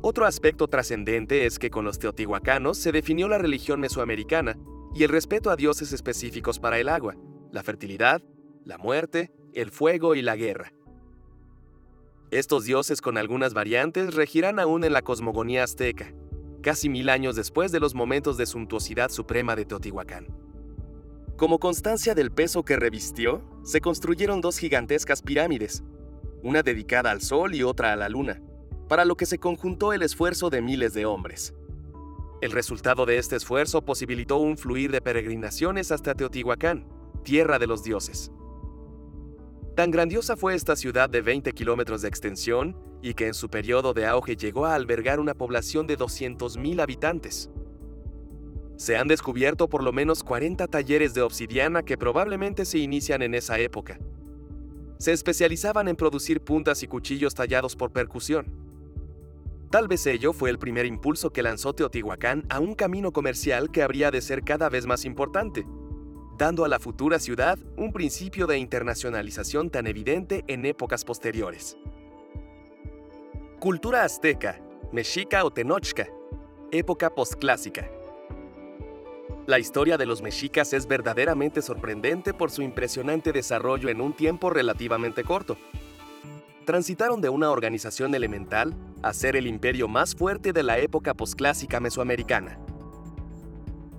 Otro 0.09 0.25
aspecto 0.25 0.69
trascendente 0.69 1.45
es 1.45 1.59
que 1.59 1.69
con 1.69 1.83
los 1.83 1.99
teotihuacanos 1.99 2.77
se 2.77 2.93
definió 2.93 3.27
la 3.27 3.39
religión 3.39 3.81
mesoamericana 3.81 4.57
y 4.95 5.03
el 5.03 5.09
respeto 5.09 5.49
a 5.49 5.57
dioses 5.57 5.91
específicos 5.91 6.59
para 6.59 6.79
el 6.79 6.87
agua, 6.87 7.17
la 7.51 7.61
fertilidad, 7.61 8.21
la 8.63 8.77
muerte, 8.77 9.33
el 9.53 9.69
fuego 9.69 10.15
y 10.15 10.21
la 10.21 10.37
guerra. 10.37 10.71
Estos 12.31 12.63
dioses 12.63 13.01
con 13.01 13.17
algunas 13.17 13.53
variantes 13.53 14.15
regirán 14.15 14.59
aún 14.59 14.85
en 14.85 14.93
la 14.93 15.01
cosmogonía 15.01 15.65
azteca, 15.65 16.13
casi 16.61 16.87
mil 16.87 17.09
años 17.09 17.35
después 17.35 17.73
de 17.73 17.81
los 17.81 17.93
momentos 17.93 18.37
de 18.37 18.45
suntuosidad 18.45 19.09
suprema 19.09 19.57
de 19.57 19.65
Teotihuacán. 19.65 20.27
Como 21.35 21.59
constancia 21.59 22.15
del 22.15 22.31
peso 22.31 22.63
que 22.63 22.77
revistió, 22.77 23.43
se 23.65 23.81
construyeron 23.81 24.39
dos 24.39 24.57
gigantescas 24.57 25.21
pirámides, 25.21 25.83
una 26.43 26.63
dedicada 26.63 27.11
al 27.11 27.19
Sol 27.19 27.53
y 27.55 27.63
otra 27.63 27.91
a 27.91 27.97
la 27.97 28.07
Luna, 28.07 28.41
para 28.87 29.05
lo 29.05 29.15
que 29.15 29.25
se 29.25 29.39
conjuntó 29.39 29.93
el 29.93 30.01
esfuerzo 30.01 30.49
de 30.49 30.61
miles 30.61 30.93
de 30.93 31.05
hombres. 31.05 31.53
El 32.41 32.51
resultado 32.51 33.05
de 33.05 33.17
este 33.17 33.35
esfuerzo 33.35 33.83
posibilitó 33.83 34.37
un 34.37 34.57
fluir 34.57 34.91
de 34.91 35.01
peregrinaciones 35.01 35.91
hasta 35.91 36.13
Teotihuacán, 36.13 36.87
tierra 37.23 37.57
de 37.57 37.67
los 37.67 37.83
dioses. 37.83 38.31
Tan 39.75 39.91
grandiosa 39.91 40.35
fue 40.35 40.55
esta 40.55 40.75
ciudad 40.75 41.09
de 41.09 41.21
20 41.21 41.51
kilómetros 41.53 42.01
de 42.01 42.07
extensión 42.07 42.75
y 43.01 43.13
que 43.13 43.27
en 43.27 43.33
su 43.33 43.49
periodo 43.49 43.93
de 43.93 44.05
auge 44.07 44.35
llegó 44.35 44.65
a 44.65 44.75
albergar 44.75 45.19
una 45.19 45.35
población 45.35 45.85
de 45.85 45.97
200.000 45.97 46.81
habitantes. 46.81 47.51
Se 48.75 48.97
han 48.97 49.07
descubierto 49.07 49.69
por 49.69 49.83
lo 49.83 49.91
menos 49.91 50.23
40 50.23 50.67
talleres 50.67 51.13
de 51.13 51.21
obsidiana 51.21 51.83
que 51.83 51.97
probablemente 51.97 52.65
se 52.65 52.77
inician 52.77 53.21
en 53.23 53.33
esa 53.33 53.59
época. 53.59 53.99
Se 54.99 55.11
especializaban 55.11 55.87
en 55.87 55.95
producir 55.95 56.41
puntas 56.41 56.81
y 56.83 56.87
cuchillos 56.87 57.35
tallados 57.35 57.75
por 57.75 57.91
percusión. 57.91 58.66
Tal 59.69 59.89
vez 59.89 60.05
ello 60.07 60.31
fue 60.31 60.49
el 60.49 60.59
primer 60.59 60.85
impulso 60.85 61.31
que 61.31 61.43
lanzó 61.43 61.73
Teotihuacán 61.73 62.45
a 62.49 62.61
un 62.61 62.73
camino 62.73 63.11
comercial 63.11 63.69
que 63.69 63.83
habría 63.83 64.11
de 64.11 64.21
ser 64.21 64.43
cada 64.43 64.69
vez 64.69 64.85
más 64.85 65.03
importante, 65.03 65.65
dando 66.37 66.63
a 66.63 66.69
la 66.69 66.79
futura 66.79 67.19
ciudad 67.19 67.59
un 67.75 67.91
principio 67.91 68.47
de 68.47 68.59
internacionalización 68.59 69.69
tan 69.69 69.85
evidente 69.85 70.45
en 70.47 70.65
épocas 70.65 71.03
posteriores. 71.03 71.77
Cultura 73.59 74.05
azteca, 74.05 74.61
mexica 74.93 75.43
o 75.43 75.51
tenochca, 75.51 76.07
época 76.71 77.13
postclásica. 77.13 77.91
La 79.47 79.59
historia 79.59 79.97
de 79.97 80.05
los 80.05 80.21
mexicas 80.21 80.71
es 80.71 80.87
verdaderamente 80.87 81.61
sorprendente 81.61 82.33
por 82.33 82.51
su 82.51 82.61
impresionante 82.61 83.33
desarrollo 83.33 83.89
en 83.89 83.99
un 83.99 84.13
tiempo 84.13 84.49
relativamente 84.49 85.25
corto. 85.25 85.57
Transitaron 86.67 87.21
de 87.21 87.29
una 87.29 87.49
organización 87.49 88.13
elemental 88.13 88.75
a 89.01 89.13
ser 89.13 89.37
el 89.37 89.47
imperio 89.47 89.87
más 89.87 90.13
fuerte 90.13 90.51
de 90.51 90.63
la 90.63 90.77
época 90.79 91.13
postclásica 91.13 91.79
mesoamericana. 91.79 92.59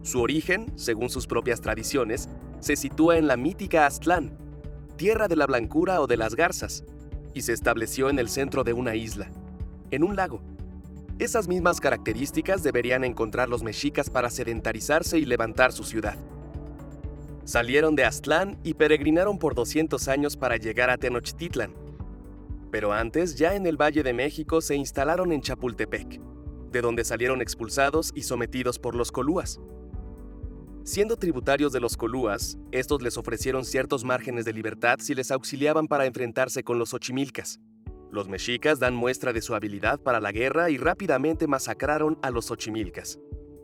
Su 0.02 0.20
origen, 0.20 0.70
según 0.76 1.09
sus 1.09 1.26
propias 1.26 1.62
tradiciones, 1.62 2.28
se 2.61 2.76
sitúa 2.76 3.16
en 3.16 3.26
la 3.26 3.38
mítica 3.38 3.87
Aztlán, 3.87 4.37
tierra 4.96 5.28
de 5.28 5.37
la 5.37 5.46
blancura 5.46 6.02
o 6.02 6.07
de 6.07 6.18
las 6.18 6.35
garzas, 6.35 6.85
y 7.33 7.40
se 7.40 7.54
estableció 7.54 8.11
en 8.11 8.18
el 8.18 8.28
centro 8.28 8.64
de 8.64 8.74
una 8.74 8.94
isla, 8.96 9.33
en 9.90 10.04
un 10.04 10.14
lago. 10.14 10.42
Esas 11.18 11.48
mismas 11.48 11.81
características 11.81 12.62
deberían 12.62 13.02
encontrar 13.02 13.48
los 13.48 13.62
mexicas 13.62 14.11
para 14.11 14.28
sedentarizarse 14.28 15.18
y 15.18 15.24
levantar 15.24 15.72
su 15.72 15.85
ciudad. 15.85 16.18
Salieron 17.46 17.96
de 17.96 18.04
Aztlán 18.04 18.59
y 18.62 18.74
peregrinaron 18.74 19.38
por 19.38 19.54
200 19.54 20.07
años 20.09 20.37
para 20.37 20.59
llegar 20.59 20.90
a 20.90 20.98
Tenochtitlan. 20.98 21.88
Pero 22.70 22.92
antes, 22.92 23.37
ya 23.37 23.54
en 23.54 23.66
el 23.66 23.76
Valle 23.76 24.02
de 24.02 24.12
México, 24.12 24.61
se 24.61 24.74
instalaron 24.76 25.33
en 25.33 25.40
Chapultepec, 25.40 26.20
de 26.70 26.81
donde 26.81 27.04
salieron 27.04 27.40
expulsados 27.40 28.12
y 28.14 28.22
sometidos 28.22 28.78
por 28.78 28.94
los 28.94 29.11
colúas. 29.11 29.61
Siendo 30.85 31.16
tributarios 31.16 31.72
de 31.72 31.81
los 31.81 31.96
colúas, 31.96 32.59
estos 32.72 33.02
les 33.02 33.18
ofrecieron 33.18 33.64
ciertos 33.64 34.04
márgenes 34.04 34.44
de 34.44 34.52
libertad 34.52 34.98
si 35.00 35.14
les 35.14 35.31
auxiliaban 35.31 35.87
para 35.87 36.07
enfrentarse 36.07 36.62
con 36.62 36.78
los 36.78 36.94
ochimilcas. 36.94 37.61
Los 38.11 38.26
mexicas 38.28 38.78
dan 38.78 38.94
muestra 38.94 39.35
de 39.35 39.42
su 39.42 39.54
habilidad 39.54 40.00
para 40.00 40.18
la 40.18 40.33
guerra 40.33 40.70
y 40.70 40.78
rápidamente 40.78 41.46
masacraron 41.46 42.18
a 42.22 42.31
los 42.31 42.50
ochimilcas. 42.50 43.18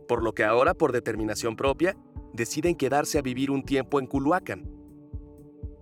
por 0.06 0.22
lo 0.22 0.32
que 0.32 0.44
ahora, 0.44 0.74
por 0.74 0.92
determinación 0.92 1.56
propia, 1.56 1.96
deciden 2.32 2.74
quedarse 2.74 3.18
a 3.18 3.22
vivir 3.22 3.50
un 3.50 3.64
tiempo 3.64 4.00
en 4.00 4.06
Culhuacán. 4.06 4.73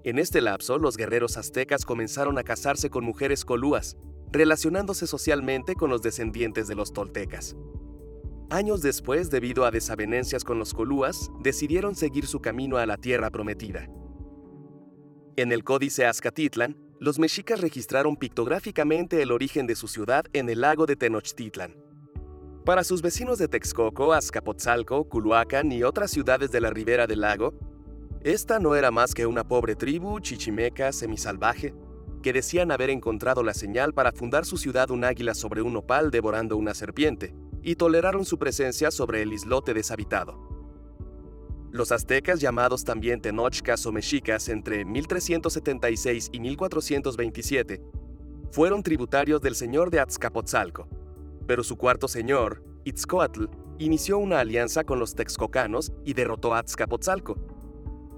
En 0.05 0.19
este 0.19 0.41
lapso, 0.41 0.79
los 0.79 0.97
guerreros 0.97 1.37
aztecas 1.37 1.85
comenzaron 1.85 2.37
a 2.37 2.43
casarse 2.43 2.91
con 2.91 3.05
mujeres 3.05 3.45
colúas, 3.45 3.97
relacionándose 4.33 5.07
socialmente 5.07 5.77
con 5.77 5.91
los 5.91 6.03
descendientes 6.03 6.67
de 6.67 6.75
los 6.75 6.93
toltecas. 6.93 7.55
Años 8.51 8.83
después, 8.83 9.31
debido 9.31 9.65
a 9.65 9.71
desavenencias 9.71 10.43
con 10.43 10.59
los 10.59 10.75
colúas, 10.75 11.31
decidieron 11.41 11.95
seguir 11.95 12.27
su 12.27 12.41
camino 12.41 12.79
a 12.79 12.87
la 12.87 12.97
tierra 12.97 13.31
prometida. 13.31 13.89
En 15.37 15.53
el 15.53 15.63
Códice 15.63 16.05
Azcatitlan, 16.05 16.77
los 16.99 17.19
mexicas 17.19 17.61
registraron 17.61 18.17
pictográficamente 18.17 19.23
el 19.23 19.31
origen 19.31 19.67
de 19.67 19.77
su 19.77 19.89
ciudad 19.89 20.25
en 20.33 20.51
el 20.51 20.61
lago 20.63 20.85
de 20.85 20.97
Tenochtitlan. 20.97 21.77
Para 22.65 22.85
sus 22.85 23.03
vecinos 23.03 23.39
de 23.39 23.49
Texcoco, 23.49 24.13
Azcapotzalco, 24.13 25.09
Culhuacán 25.09 25.73
y 25.73 25.83
otras 25.85 26.11
ciudades 26.11 26.51
de 26.53 26.61
la 26.61 26.71
ribera 26.71 27.07
del 27.07 27.23
lago, 27.23 27.55
esta 28.25 28.59
no 28.59 28.75
era 28.77 28.91
más 28.91 29.15
que 29.15 29.27
una 29.27 29.43
pobre 29.43 29.75
tribu 29.75 30.21
chichimeca 30.21 30.93
semisalvaje 30.93 31.75
que 32.23 32.33
decían 32.33 32.71
haber 32.71 32.91
encontrado 32.91 33.43
la 33.43 33.53
señal 33.53 33.93
para 33.93 34.13
fundar 34.13 34.45
su 34.45 34.57
ciudad 34.57 34.91
un 34.91 35.05
águila 35.05 35.35
sobre 35.35 35.61
un 35.61 35.77
opal 35.77 36.11
devorando 36.11 36.57
una 36.57 36.73
serpiente, 36.73 37.35
y 37.63 37.77
toleraron 37.77 38.25
su 38.25 38.39
presencia 38.39 38.91
sobre 38.91 39.23
el 39.23 39.33
islote 39.33 39.75
deshabitado. 39.75 40.39
Los 41.71 41.91
aztecas, 41.91 42.41
llamados 42.41 42.85
también 42.85 43.21
tenochcas 43.21 43.87
o 43.87 43.93
mexicas 43.93 44.49
entre 44.49 44.85
1376 44.85 46.31
y 46.33 46.41
1427, 46.41 47.83
fueron 48.51 48.83
tributarios 48.83 49.41
del 49.41 49.55
señor 49.55 49.91
de 49.91 50.01
Azcapotzalco, 50.01 50.87
pero 51.47 51.65
su 51.65 51.77
cuarto 51.77 52.09
señor, 52.09 52.63
Itzcoatl, 52.85 53.47
inició 53.79 54.19
una 54.19 54.41
alianza 54.41 54.85
con 54.85 54.99
los 54.99 55.15
texcocanos 55.15 55.93
y 56.05 56.13
derrotó 56.15 56.55
a 56.55 56.59
Azcapotzalco. 56.59 57.62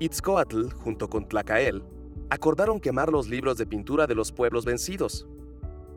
Itzcoatl, 0.04 0.70
junto 0.70 1.08
con 1.08 1.26
Tlacael, 1.26 1.82
acordaron 2.28 2.78
quemar 2.78 3.10
los 3.10 3.28
libros 3.28 3.56
de 3.56 3.66
pintura 3.66 4.06
de 4.06 4.14
los 4.14 4.32
pueblos 4.32 4.64
vencidos, 4.64 5.26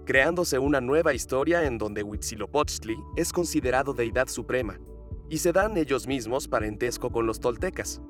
creándose 0.05 0.59
una 0.59 0.79
nueva 0.79 1.13
historia 1.13 1.65
en 1.65 1.77
donde 1.77 2.03
Huitzilopochtli 2.03 2.95
es 3.17 3.33
considerado 3.33 3.93
deidad 3.93 4.27
suprema, 4.27 4.79
y 5.29 5.39
se 5.39 5.51
dan 5.51 5.75
ellos 5.75 6.07
mismos 6.07 6.47
parentesco 6.47 7.11
con 7.11 7.25
los 7.27 7.41
toltecas. 7.41 8.01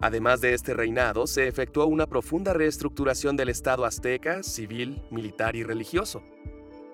Además 0.00 0.40
de 0.40 0.54
este 0.54 0.74
reinado, 0.74 1.28
se 1.28 1.46
efectuó 1.46 1.86
una 1.86 2.06
profunda 2.06 2.52
reestructuración 2.52 3.36
del 3.36 3.50
Estado 3.50 3.84
azteca, 3.84 4.42
civil, 4.42 5.00
militar 5.10 5.54
y 5.54 5.62
religioso 5.62 6.22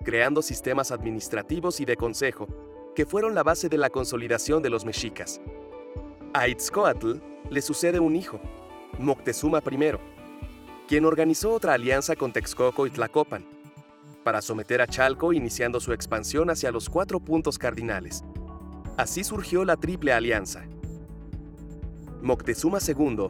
creando 0.07 0.41
sistemas 0.41 0.93
administrativos 0.93 1.81
y 1.81 1.85
de 1.85 1.97
consejo, 1.97 2.47
que 2.95 3.07
fueron 3.07 3.35
la 3.35 3.43
base 3.43 3.69
de 3.69 3.77
la 3.77 3.91
consolidación 3.91 4.63
de 4.63 4.71
los 4.71 4.85
mexicas. 4.85 5.41
A 6.33 6.47
Itzcoatl 6.47 7.17
le 7.51 7.63
sucede 7.63 8.01
un 8.01 8.17
hijo, 8.17 8.41
Moctezuma 8.99 9.59
I, 9.59 9.93
quien 10.89 11.05
organizó 11.05 11.53
otra 11.53 11.75
alianza 11.75 12.17
con 12.17 12.33
Texcoco 12.33 12.87
y 12.87 12.91
Tlacopan, 12.91 13.45
para 14.25 14.43
someter 14.43 14.81
a 14.81 14.87
Chalco 14.87 15.33
iniciando 15.33 15.79
su 15.81 15.93
expansión 15.93 16.51
hacia 16.51 16.73
los 16.73 16.89
cuatro 16.89 17.21
puntos 17.21 17.59
cardinales. 17.59 18.25
Así 18.97 19.23
surgió 19.23 19.65
la 19.65 19.77
Triple 19.77 20.13
Alianza. 20.13 20.65
Moctezuma 22.23 22.79
II 22.87 23.29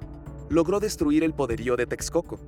logró 0.49 0.81
destruir 0.81 1.25
el 1.25 1.35
poderío 1.35 1.77
de 1.77 1.87
Texcoco, 1.87 2.39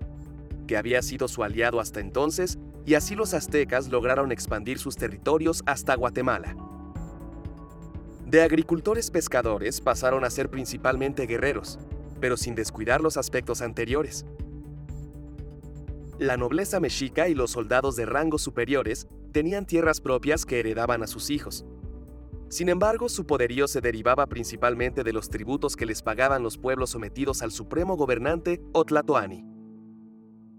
que 0.66 0.76
había 0.76 1.02
sido 1.02 1.28
su 1.28 1.42
aliado 1.42 1.80
hasta 1.80 2.00
entonces 2.00 2.58
y 2.86 2.94
así 2.94 3.14
los 3.14 3.34
aztecas 3.34 3.88
lograron 3.88 4.32
expandir 4.32 4.78
sus 4.78 4.96
territorios 4.96 5.62
hasta 5.66 5.94
Guatemala. 5.94 6.56
De 8.28 8.42
agricultores 8.42 9.10
pescadores 9.10 9.80
pasaron 9.80 10.22
a 10.22 10.28
ser 10.28 10.50
principalmente 10.50 11.24
guerreros, 11.24 11.78
pero 12.20 12.36
sin 12.36 12.54
descuidar 12.54 13.00
los 13.00 13.16
aspectos 13.16 13.62
anteriores. 13.62 14.26
La 16.18 16.36
nobleza 16.36 16.78
mexica 16.78 17.30
y 17.30 17.34
los 17.34 17.52
soldados 17.52 17.96
de 17.96 18.04
rangos 18.04 18.42
superiores 18.42 19.08
tenían 19.32 19.64
tierras 19.64 20.02
propias 20.02 20.44
que 20.44 20.60
heredaban 20.60 21.02
a 21.02 21.06
sus 21.06 21.30
hijos. 21.30 21.64
Sin 22.50 22.68
embargo, 22.68 23.08
su 23.08 23.26
poderío 23.26 23.66
se 23.66 23.80
derivaba 23.80 24.26
principalmente 24.26 25.04
de 25.04 25.14
los 25.14 25.30
tributos 25.30 25.74
que 25.74 25.86
les 25.86 26.02
pagaban 26.02 26.42
los 26.42 26.58
pueblos 26.58 26.90
sometidos 26.90 27.40
al 27.40 27.50
supremo 27.50 27.96
gobernante 27.96 28.60
o 28.74 28.84
Tlatoani. 28.84 29.42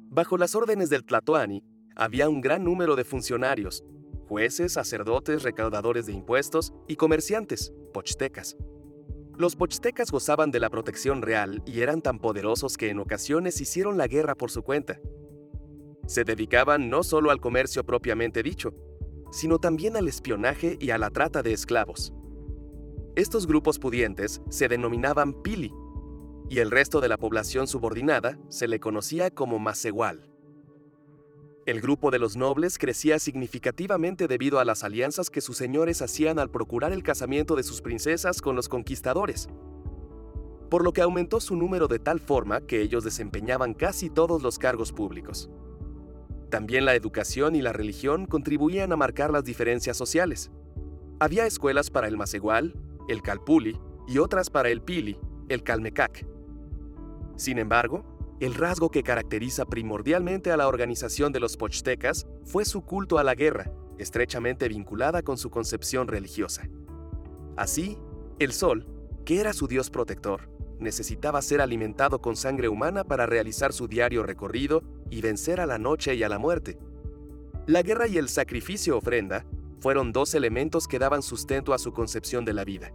Bajo 0.10 0.39
las 0.39 0.55
órdenes 0.55 0.89
del 0.89 1.05
Tlatoani, 1.05 1.63
había 1.95 2.29
un 2.29 2.41
gran 2.41 2.63
número 2.63 2.95
de 2.95 3.03
funcionarios, 3.03 3.84
jueces, 4.30 4.74
sacerdotes, 4.74 5.42
recaudadores 5.42 6.06
de 6.06 6.13
impuestos 6.13 6.72
y 6.88 6.98
comerciantes, 6.98 7.74
pochtecas. 7.92 8.56
Los 9.36 9.56
pochtecas 9.56 10.12
gozaban 10.12 10.52
de 10.52 10.60
la 10.60 10.70
protección 10.70 11.24
real 11.24 11.63
y 11.65 11.82
eran 11.82 12.04
tan 12.04 12.20
poderosos 12.20 12.78
que 12.78 12.89
en 12.89 13.00
ocasiones 13.00 13.60
hicieron 13.60 13.98
la 13.98 14.08
guerra 14.08 14.36
por 14.36 14.52
su 14.52 14.62
cuenta. 14.62 15.00
Se 16.06 16.24
dedicaban 16.24 16.92
no 16.92 17.02
solo 17.02 17.32
al 17.32 17.42
comercio 17.42 17.84
propiamente 17.84 18.44
dicho, 18.44 18.76
sino 19.32 19.58
también 19.58 19.98
al 19.98 20.08
espionaje 20.08 20.78
y 20.80 20.92
a 20.92 21.00
la 21.00 21.10
trata 21.10 21.42
de 21.42 21.54
esclavos. 21.54 22.13
Estos 23.15 23.48
grupos 23.48 23.80
pudientes 23.80 24.42
se 24.50 24.68
denominaban 24.68 25.42
pili, 25.42 25.74
y 26.50 26.60
el 26.60 26.70
resto 26.70 27.02
de 27.02 27.10
la 27.10 27.18
población 27.18 27.68
subordinada 27.68 28.38
se 28.50 28.68
le 28.68 28.80
conocía 28.80 29.32
como 29.32 29.58
macehual. 29.58 30.29
El 31.65 31.82
grupo 31.82 32.10
de 32.10 32.19
los 32.19 32.38
nobles 32.38 32.78
crecía 32.78 33.19
significativamente 33.19 34.28
debido 34.28 34.60
a 34.60 34.65
las 34.65 34.84
alianzas 34.84 35.30
que 35.30 35.41
sus 35.41 35.58
señores 35.58 36.02
hacían 36.02 36.39
al 36.39 36.50
procurar 36.50 36.93
el 36.93 37.04
casamiento 37.04 37.56
de 37.56 37.63
sus 37.63 37.82
princesas 37.82 38.41
con 38.41 38.56
los 38.56 38.69
conquistadores, 38.69 39.50
por 40.69 40.84
lo 40.84 40.93
que 40.93 41.02
aumentó 41.02 41.39
su 41.39 41.56
número 41.56 41.88
de 41.88 42.00
tal 42.00 42.19
forma 42.19 42.62
que 42.62 42.82
ellos 42.82 43.04
desempeñaban 43.04 43.74
casi 43.74 44.10
todos 44.10 44.41
los 44.41 44.58
cargos 44.58 44.93
públicos. 44.93 45.50
También 46.50 46.86
la 46.86 46.95
educación 46.95 47.56
y 47.56 47.62
la 47.62 47.74
religión 47.74 48.26
contribuían 48.26 48.91
a 48.91 48.98
marcar 48.98 49.32
las 49.32 49.43
diferencias 49.43 49.98
sociales. 49.98 50.52
Había 51.19 51.45
escuelas 51.45 51.91
para 51.91 52.08
el 52.08 52.17
macegual, 52.17 52.74
el 53.10 53.22
calpuli 53.22 53.78
y 54.08 54.17
otras 54.17 54.50
para 54.50 54.69
el 54.69 54.82
pili, 54.82 55.19
el 55.50 55.62
calmecac. 55.63 56.26
Sin 57.36 57.60
embargo, 57.60 58.18
el 58.39 58.54
rasgo 58.54 58.89
que 58.89 59.04
caracteriza 59.04 59.65
primordialmente 59.65 60.52
a 60.52 60.58
la 60.58 60.67
organización 60.67 61.34
de 61.34 61.41
los 61.41 61.58
pochtecas 61.58 62.25
fue 62.45 62.63
su 62.63 62.82
culto 62.82 63.17
a 63.17 63.23
la 63.23 63.36
guerra, 63.36 63.71
estrechamente 63.97 64.69
vinculada 64.69 65.23
con 65.23 65.38
su 65.38 65.49
concepción 65.49 66.08
religiosa. 66.08 66.69
Así, 67.58 67.97
el 68.39 68.54
sol, 68.54 68.88
que 69.25 69.41
era 69.41 69.52
su 69.52 69.67
dios 69.67 69.89
protector, 69.89 70.49
necesitaba 70.80 71.41
ser 71.41 71.60
alimentado 71.60 72.21
con 72.21 72.38
sangre 72.38 72.69
humana 72.69 73.04
para 73.04 73.25
realizar 73.25 73.73
su 73.73 73.89
diario 73.89 74.23
recorrido 74.23 74.84
y 75.10 75.21
vencer 75.21 75.60
a 75.60 75.65
la 75.65 75.78
noche 75.78 76.15
y 76.15 76.23
a 76.23 76.30
la 76.30 76.39
muerte. 76.39 76.78
La 77.67 77.82
guerra 77.82 78.08
y 78.08 78.17
el 78.17 78.30
sacrificio 78.30 78.97
ofrenda 78.97 79.45
fueron 79.82 80.13
dos 80.13 80.34
elementos 80.34 80.88
que 80.88 80.99
daban 80.99 81.21
sustento 81.21 81.73
a 81.73 81.78
su 81.78 81.91
concepción 81.91 82.45
de 82.45 82.54
la 82.54 82.63
vida. 82.63 82.93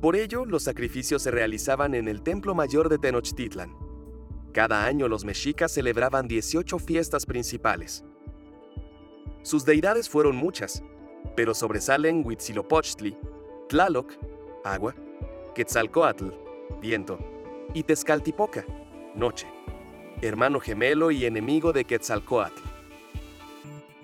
Por 0.00 0.16
ello, 0.16 0.44
los 0.44 0.64
sacrificios 0.64 1.22
se 1.22 1.30
realizaban 1.30 1.94
en 1.94 2.08
el 2.08 2.22
Templo 2.22 2.54
Mayor 2.54 2.88
de 2.88 2.98
Tenochtitlan, 2.98 3.83
cada 4.54 4.86
año 4.86 5.08
los 5.08 5.24
mexicas 5.24 5.72
celebraban 5.72 6.28
18 6.28 6.78
fiestas 6.78 7.26
principales. 7.26 8.04
Sus 9.42 9.64
deidades 9.64 10.08
fueron 10.08 10.36
muchas, 10.36 10.82
pero 11.34 11.54
sobresalen 11.54 12.24
Huitzilopochtli, 12.24 13.18
Tlaloc, 13.68 14.12
agua, 14.62 14.94
Quetzalcoatl, 15.56 16.28
viento, 16.80 17.18
y 17.74 17.82
Tezcaltipoca, 17.82 18.64
noche, 19.16 19.48
hermano 20.22 20.60
gemelo 20.60 21.10
y 21.10 21.26
enemigo 21.26 21.72
de 21.72 21.84
Quetzalcoatl. 21.84 22.62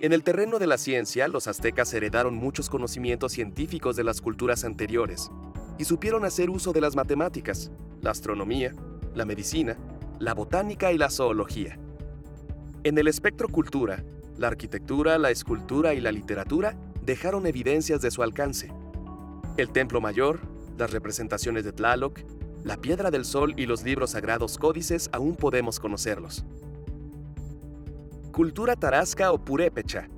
En 0.00 0.12
el 0.12 0.24
terreno 0.24 0.58
de 0.58 0.66
la 0.66 0.78
ciencia, 0.78 1.28
los 1.28 1.46
aztecas 1.46 1.94
heredaron 1.94 2.34
muchos 2.34 2.68
conocimientos 2.68 3.32
científicos 3.32 3.94
de 3.94 4.02
las 4.02 4.20
culturas 4.20 4.64
anteriores 4.64 5.30
y 5.78 5.84
supieron 5.84 6.24
hacer 6.24 6.50
uso 6.50 6.72
de 6.72 6.80
las 6.80 6.96
matemáticas, 6.96 7.70
la 8.00 8.10
astronomía, 8.10 8.74
la 9.14 9.24
medicina 9.24 9.76
la 10.20 10.34
botánica 10.34 10.92
y 10.92 10.98
la 10.98 11.08
zoología. 11.08 11.78
En 12.84 12.98
el 12.98 13.08
espectro 13.08 13.48
cultura, 13.48 14.04
la 14.36 14.48
arquitectura, 14.48 15.16
la 15.18 15.30
escultura 15.30 15.94
y 15.94 16.00
la 16.00 16.12
literatura 16.12 16.76
dejaron 17.02 17.46
evidencias 17.46 18.02
de 18.02 18.10
su 18.10 18.22
alcance. 18.22 18.70
El 19.56 19.70
Templo 19.70 20.00
Mayor, 20.02 20.40
las 20.76 20.90
representaciones 20.90 21.64
de 21.64 21.72
Tlaloc, 21.72 22.20
la 22.64 22.76
Piedra 22.76 23.10
del 23.10 23.24
Sol 23.24 23.54
y 23.56 23.64
los 23.64 23.82
libros 23.82 24.10
sagrados 24.10 24.58
códices 24.58 25.08
aún 25.12 25.36
podemos 25.36 25.80
conocerlos. 25.80 26.44
Cultura 28.30 28.76
tarasca 28.76 29.32
o 29.32 29.42
purépecha. 29.42 30.10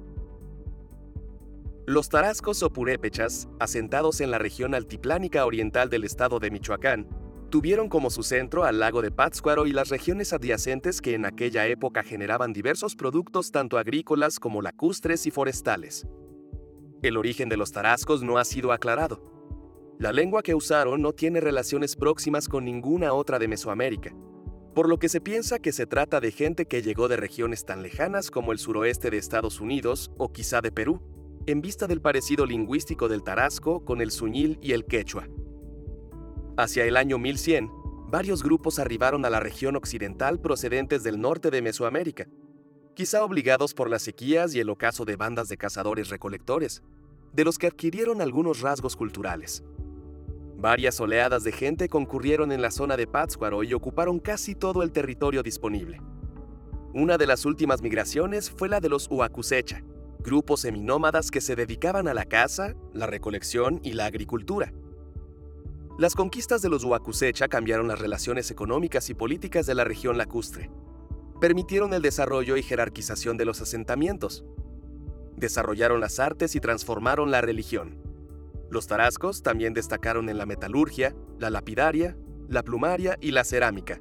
Los 1.86 2.08
tarascos 2.08 2.64
o 2.64 2.72
purépechas, 2.72 3.48
asentados 3.60 4.20
en 4.20 4.32
la 4.32 4.38
región 4.38 4.74
altiplánica 4.74 5.46
oriental 5.46 5.90
del 5.90 6.02
estado 6.02 6.40
de 6.40 6.50
Michoacán, 6.50 7.06
tuvieron 7.52 7.90
como 7.90 8.08
su 8.08 8.22
centro 8.22 8.64
al 8.64 8.80
lago 8.80 9.02
de 9.02 9.10
Pátzcuaro 9.10 9.66
y 9.66 9.72
las 9.72 9.90
regiones 9.90 10.32
adyacentes 10.32 11.02
que 11.02 11.12
en 11.12 11.26
aquella 11.26 11.66
época 11.66 12.02
generaban 12.02 12.54
diversos 12.54 12.96
productos 12.96 13.52
tanto 13.52 13.76
agrícolas 13.76 14.40
como 14.40 14.62
lacustres 14.62 15.26
y 15.26 15.30
forestales. 15.30 16.06
El 17.02 17.18
origen 17.18 17.50
de 17.50 17.58
los 17.58 17.70
tarascos 17.70 18.22
no 18.22 18.38
ha 18.38 18.46
sido 18.46 18.72
aclarado. 18.72 19.20
La 19.98 20.12
lengua 20.12 20.42
que 20.42 20.54
usaron 20.54 21.02
no 21.02 21.12
tiene 21.12 21.42
relaciones 21.42 21.94
próximas 21.94 22.48
con 22.48 22.64
ninguna 22.64 23.12
otra 23.12 23.38
de 23.38 23.48
Mesoamérica, 23.48 24.14
por 24.74 24.88
lo 24.88 24.98
que 24.98 25.10
se 25.10 25.20
piensa 25.20 25.58
que 25.58 25.72
se 25.72 25.86
trata 25.86 26.20
de 26.20 26.30
gente 26.30 26.64
que 26.64 26.80
llegó 26.80 27.06
de 27.06 27.18
regiones 27.18 27.66
tan 27.66 27.82
lejanas 27.82 28.30
como 28.30 28.52
el 28.52 28.60
suroeste 28.60 29.10
de 29.10 29.18
Estados 29.18 29.60
Unidos 29.60 30.10
o 30.16 30.32
quizá 30.32 30.62
de 30.62 30.72
Perú, 30.72 31.02
en 31.46 31.60
vista 31.60 31.86
del 31.86 32.00
parecido 32.00 32.46
lingüístico 32.46 33.08
del 33.08 33.22
tarasco 33.22 33.84
con 33.84 34.00
el 34.00 34.10
suñil 34.10 34.58
y 34.62 34.72
el 34.72 34.86
quechua. 34.86 35.28
Hacia 36.56 36.84
el 36.84 36.98
año 36.98 37.18
1100, 37.18 37.70
varios 38.10 38.42
grupos 38.42 38.78
arribaron 38.78 39.24
a 39.24 39.30
la 39.30 39.40
región 39.40 39.74
occidental 39.74 40.38
procedentes 40.38 41.02
del 41.02 41.18
norte 41.18 41.50
de 41.50 41.62
Mesoamérica, 41.62 42.26
quizá 42.94 43.24
obligados 43.24 43.72
por 43.72 43.88
las 43.88 44.02
sequías 44.02 44.54
y 44.54 44.60
el 44.60 44.68
ocaso 44.68 45.06
de 45.06 45.16
bandas 45.16 45.48
de 45.48 45.56
cazadores-recolectores, 45.56 46.82
de 47.32 47.44
los 47.44 47.56
que 47.56 47.68
adquirieron 47.68 48.20
algunos 48.20 48.60
rasgos 48.60 48.96
culturales. 48.96 49.64
Varias 50.58 51.00
oleadas 51.00 51.42
de 51.42 51.52
gente 51.52 51.88
concurrieron 51.88 52.52
en 52.52 52.60
la 52.60 52.70
zona 52.70 52.98
de 52.98 53.06
Pátzcuaro 53.06 53.64
y 53.64 53.72
ocuparon 53.72 54.20
casi 54.20 54.54
todo 54.54 54.82
el 54.82 54.92
territorio 54.92 55.42
disponible. 55.42 56.02
Una 56.92 57.16
de 57.16 57.26
las 57.26 57.46
últimas 57.46 57.80
migraciones 57.80 58.50
fue 58.50 58.68
la 58.68 58.80
de 58.80 58.90
los 58.90 59.08
Huacusecha, 59.10 59.82
grupos 60.20 60.60
seminómadas 60.60 61.30
que 61.30 61.40
se 61.40 61.56
dedicaban 61.56 62.08
a 62.08 62.14
la 62.14 62.26
caza, 62.26 62.74
la 62.92 63.06
recolección 63.06 63.80
y 63.82 63.94
la 63.94 64.04
agricultura. 64.04 64.70
Las 65.98 66.14
conquistas 66.14 66.62
de 66.62 66.70
los 66.70 66.84
Huacusecha 66.84 67.48
cambiaron 67.48 67.86
las 67.86 67.98
relaciones 67.98 68.50
económicas 68.50 69.10
y 69.10 69.14
políticas 69.14 69.66
de 69.66 69.74
la 69.74 69.84
región 69.84 70.16
lacustre. 70.16 70.70
Permitieron 71.38 71.92
el 71.92 72.00
desarrollo 72.00 72.56
y 72.56 72.62
jerarquización 72.62 73.36
de 73.36 73.44
los 73.44 73.60
asentamientos. 73.60 74.42
Desarrollaron 75.36 76.00
las 76.00 76.18
artes 76.18 76.54
y 76.54 76.60
transformaron 76.60 77.30
la 77.30 77.42
religión. 77.42 77.98
Los 78.70 78.86
tarascos 78.86 79.42
también 79.42 79.74
destacaron 79.74 80.30
en 80.30 80.38
la 80.38 80.46
metalurgia, 80.46 81.14
la 81.38 81.50
lapidaria, 81.50 82.16
la 82.48 82.62
plumaria 82.62 83.18
y 83.20 83.32
la 83.32 83.44
cerámica. 83.44 83.98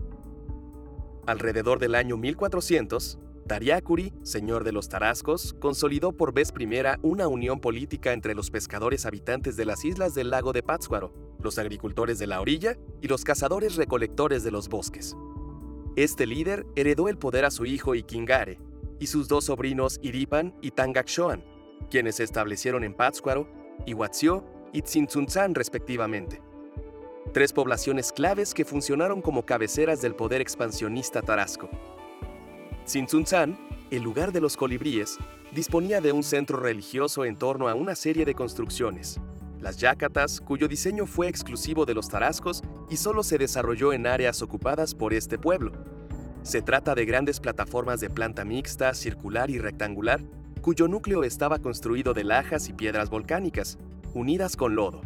Alrededor 1.28 1.80
del 1.80 1.96
año 1.96 2.16
1400, 2.16 3.20
Tariacuri, 3.48 4.14
señor 4.24 4.64
de 4.64 4.72
los 4.72 4.88
Tarascos, 4.88 5.54
consolidó 5.60 6.14
por 6.14 6.34
vez 6.34 6.52
primera 6.52 7.00
una 7.02 7.28
unión 7.28 7.60
política 7.60 8.14
entre 8.14 8.36
los 8.36 8.50
pescadores 8.50 9.06
habitantes 9.06 9.58
de 9.58 9.66
las 9.66 9.84
islas 9.84 10.14
del 10.14 10.30
lago 10.30 10.54
de 10.54 10.64
Pátzcuaro, 10.64 11.14
los 11.40 11.58
agricultores 11.58 12.20
de 12.20 12.28
la 12.28 12.40
orilla 12.40 12.78
y 13.02 13.08
los 13.08 13.24
cazadores 13.24 13.76
recolectores 13.76 14.44
de 14.44 14.52
los 14.52 14.70
bosques. 14.70 15.16
Este 15.96 16.26
líder 16.26 16.66
heredó 16.76 17.10
el 17.10 17.18
poder 17.18 17.44
a 17.44 17.52
su 17.52 17.66
hijo 17.66 17.94
Ikingare 17.94 18.60
y 19.00 19.08
sus 19.08 19.28
dos 19.28 19.46
sobrinos 19.46 20.00
Iripan 20.02 20.56
y 20.62 20.72
Tangakshoan, 20.72 21.44
quienes 21.90 22.16
se 22.16 22.24
establecieron 22.24 22.84
en 22.84 22.94
Pátzcuaro, 22.94 23.50
Ihuatzio 23.86 24.46
y 24.72 24.84
Tzintzuntzán 24.84 25.56
respectivamente. 25.56 26.42
Tres 27.34 27.54
poblaciones 27.54 28.12
claves 28.12 28.54
que 28.54 28.66
funcionaron 28.66 29.22
como 29.22 29.46
cabeceras 29.46 30.02
del 30.02 30.16
poder 30.16 30.42
expansionista 30.42 31.22
tarasco. 31.22 31.70
Tzintzuntzán, 32.92 33.58
el 33.90 34.04
lugar 34.04 34.34
de 34.34 34.42
los 34.42 34.58
colibríes, 34.58 35.18
disponía 35.54 36.02
de 36.02 36.12
un 36.12 36.24
centro 36.24 36.60
religioso 36.60 37.24
en 37.24 37.38
torno 37.38 37.70
a 37.70 37.74
una 37.74 37.96
serie 37.96 38.26
de 38.26 38.36
construcciones. 38.36 39.18
Las 39.62 39.78
yacatas, 39.78 40.42
cuyo 40.42 40.68
diseño 40.68 41.06
fue 41.06 41.30
exclusivo 41.30 41.86
de 41.86 41.94
los 41.94 42.10
tarascos 42.10 42.62
y 42.90 42.98
solo 42.98 43.24
se 43.24 43.38
desarrolló 43.38 43.94
en 43.94 44.08
áreas 44.08 44.42
ocupadas 44.42 44.94
por 44.94 45.14
este 45.14 45.38
pueblo. 45.38 45.72
Se 46.44 46.62
trata 46.62 46.94
de 46.94 47.06
grandes 47.06 47.40
plataformas 47.40 48.02
de 48.02 48.10
planta 48.10 48.44
mixta, 48.44 48.94
circular 48.94 49.50
y 49.50 49.58
rectangular, 49.58 50.20
cuyo 50.60 50.90
núcleo 50.90 51.24
estaba 51.24 51.60
construido 51.60 52.14
de 52.14 52.26
lajas 52.26 52.68
y 52.68 52.74
piedras 52.74 53.10
volcánicas, 53.10 53.78
unidas 54.14 54.58
con 54.58 54.76
lodo. 54.76 55.00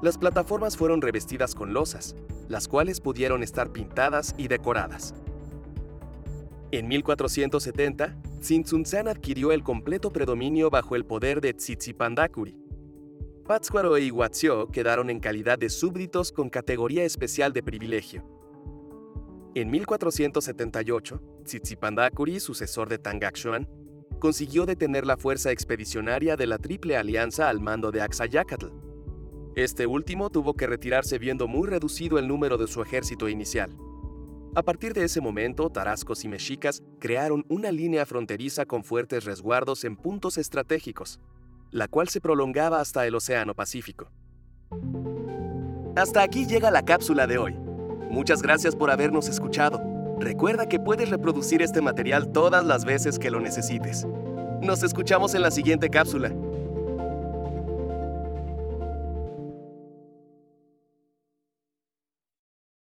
Las 0.00 0.16
plataformas 0.16 0.74
fueron 0.74 1.02
revestidas 1.02 1.54
con 1.54 1.74
losas, 1.74 2.16
las 2.48 2.66
cuales 2.66 2.98
pudieron 3.02 3.42
estar 3.42 3.72
pintadas 3.72 4.34
y 4.38 4.48
decoradas. 4.48 5.12
En 6.72 6.86
1470, 6.86 8.16
Tzintzuntzán 8.40 9.08
adquirió 9.08 9.50
el 9.50 9.64
completo 9.64 10.12
predominio 10.12 10.70
bajo 10.70 10.94
el 10.94 11.04
poder 11.04 11.40
de 11.40 11.52
Tzitzipandakuri. 11.52 12.56
Pátzcuaro 13.44 13.96
e 13.96 14.02
Iguazio 14.02 14.68
quedaron 14.68 15.10
en 15.10 15.18
calidad 15.18 15.58
de 15.58 15.68
súbditos 15.68 16.30
con 16.30 16.48
categoría 16.48 17.02
especial 17.02 17.52
de 17.52 17.64
privilegio. 17.64 18.22
En 19.56 19.68
1478, 19.68 21.20
Tzitzipandakuri, 21.42 22.38
sucesor 22.38 22.88
de 22.88 22.98
Tangaxuan, 22.98 23.68
consiguió 24.20 24.64
detener 24.64 25.04
la 25.04 25.16
fuerza 25.16 25.50
expedicionaria 25.50 26.36
de 26.36 26.46
la 26.46 26.58
Triple 26.58 26.96
Alianza 26.96 27.48
al 27.48 27.58
mando 27.58 27.90
de 27.90 28.02
Axayacatl. 28.02 28.68
Este 29.56 29.88
último 29.88 30.30
tuvo 30.30 30.54
que 30.54 30.68
retirarse 30.68 31.18
viendo 31.18 31.48
muy 31.48 31.68
reducido 31.68 32.20
el 32.20 32.28
número 32.28 32.56
de 32.58 32.68
su 32.68 32.80
ejército 32.80 33.28
inicial. 33.28 33.76
A 34.52 34.64
partir 34.64 34.94
de 34.94 35.04
ese 35.04 35.20
momento, 35.20 35.70
tarascos 35.70 36.24
y 36.24 36.28
mexicas 36.28 36.82
crearon 36.98 37.44
una 37.48 37.70
línea 37.70 38.04
fronteriza 38.04 38.66
con 38.66 38.82
fuertes 38.82 39.24
resguardos 39.24 39.84
en 39.84 39.96
puntos 39.96 40.38
estratégicos, 40.38 41.20
la 41.70 41.86
cual 41.86 42.08
se 42.08 42.20
prolongaba 42.20 42.80
hasta 42.80 43.06
el 43.06 43.14
Océano 43.14 43.54
Pacífico. 43.54 44.10
Hasta 45.94 46.22
aquí 46.22 46.46
llega 46.46 46.72
la 46.72 46.84
cápsula 46.84 47.28
de 47.28 47.38
hoy. 47.38 47.54
Muchas 48.10 48.42
gracias 48.42 48.74
por 48.74 48.90
habernos 48.90 49.28
escuchado. 49.28 49.80
Recuerda 50.18 50.68
que 50.68 50.80
puedes 50.80 51.10
reproducir 51.10 51.62
este 51.62 51.80
material 51.80 52.32
todas 52.32 52.64
las 52.64 52.84
veces 52.84 53.20
que 53.20 53.30
lo 53.30 53.38
necesites. 53.38 54.04
Nos 54.60 54.82
escuchamos 54.82 55.34
en 55.36 55.42
la 55.42 55.52
siguiente 55.52 55.90
cápsula. 55.90 56.34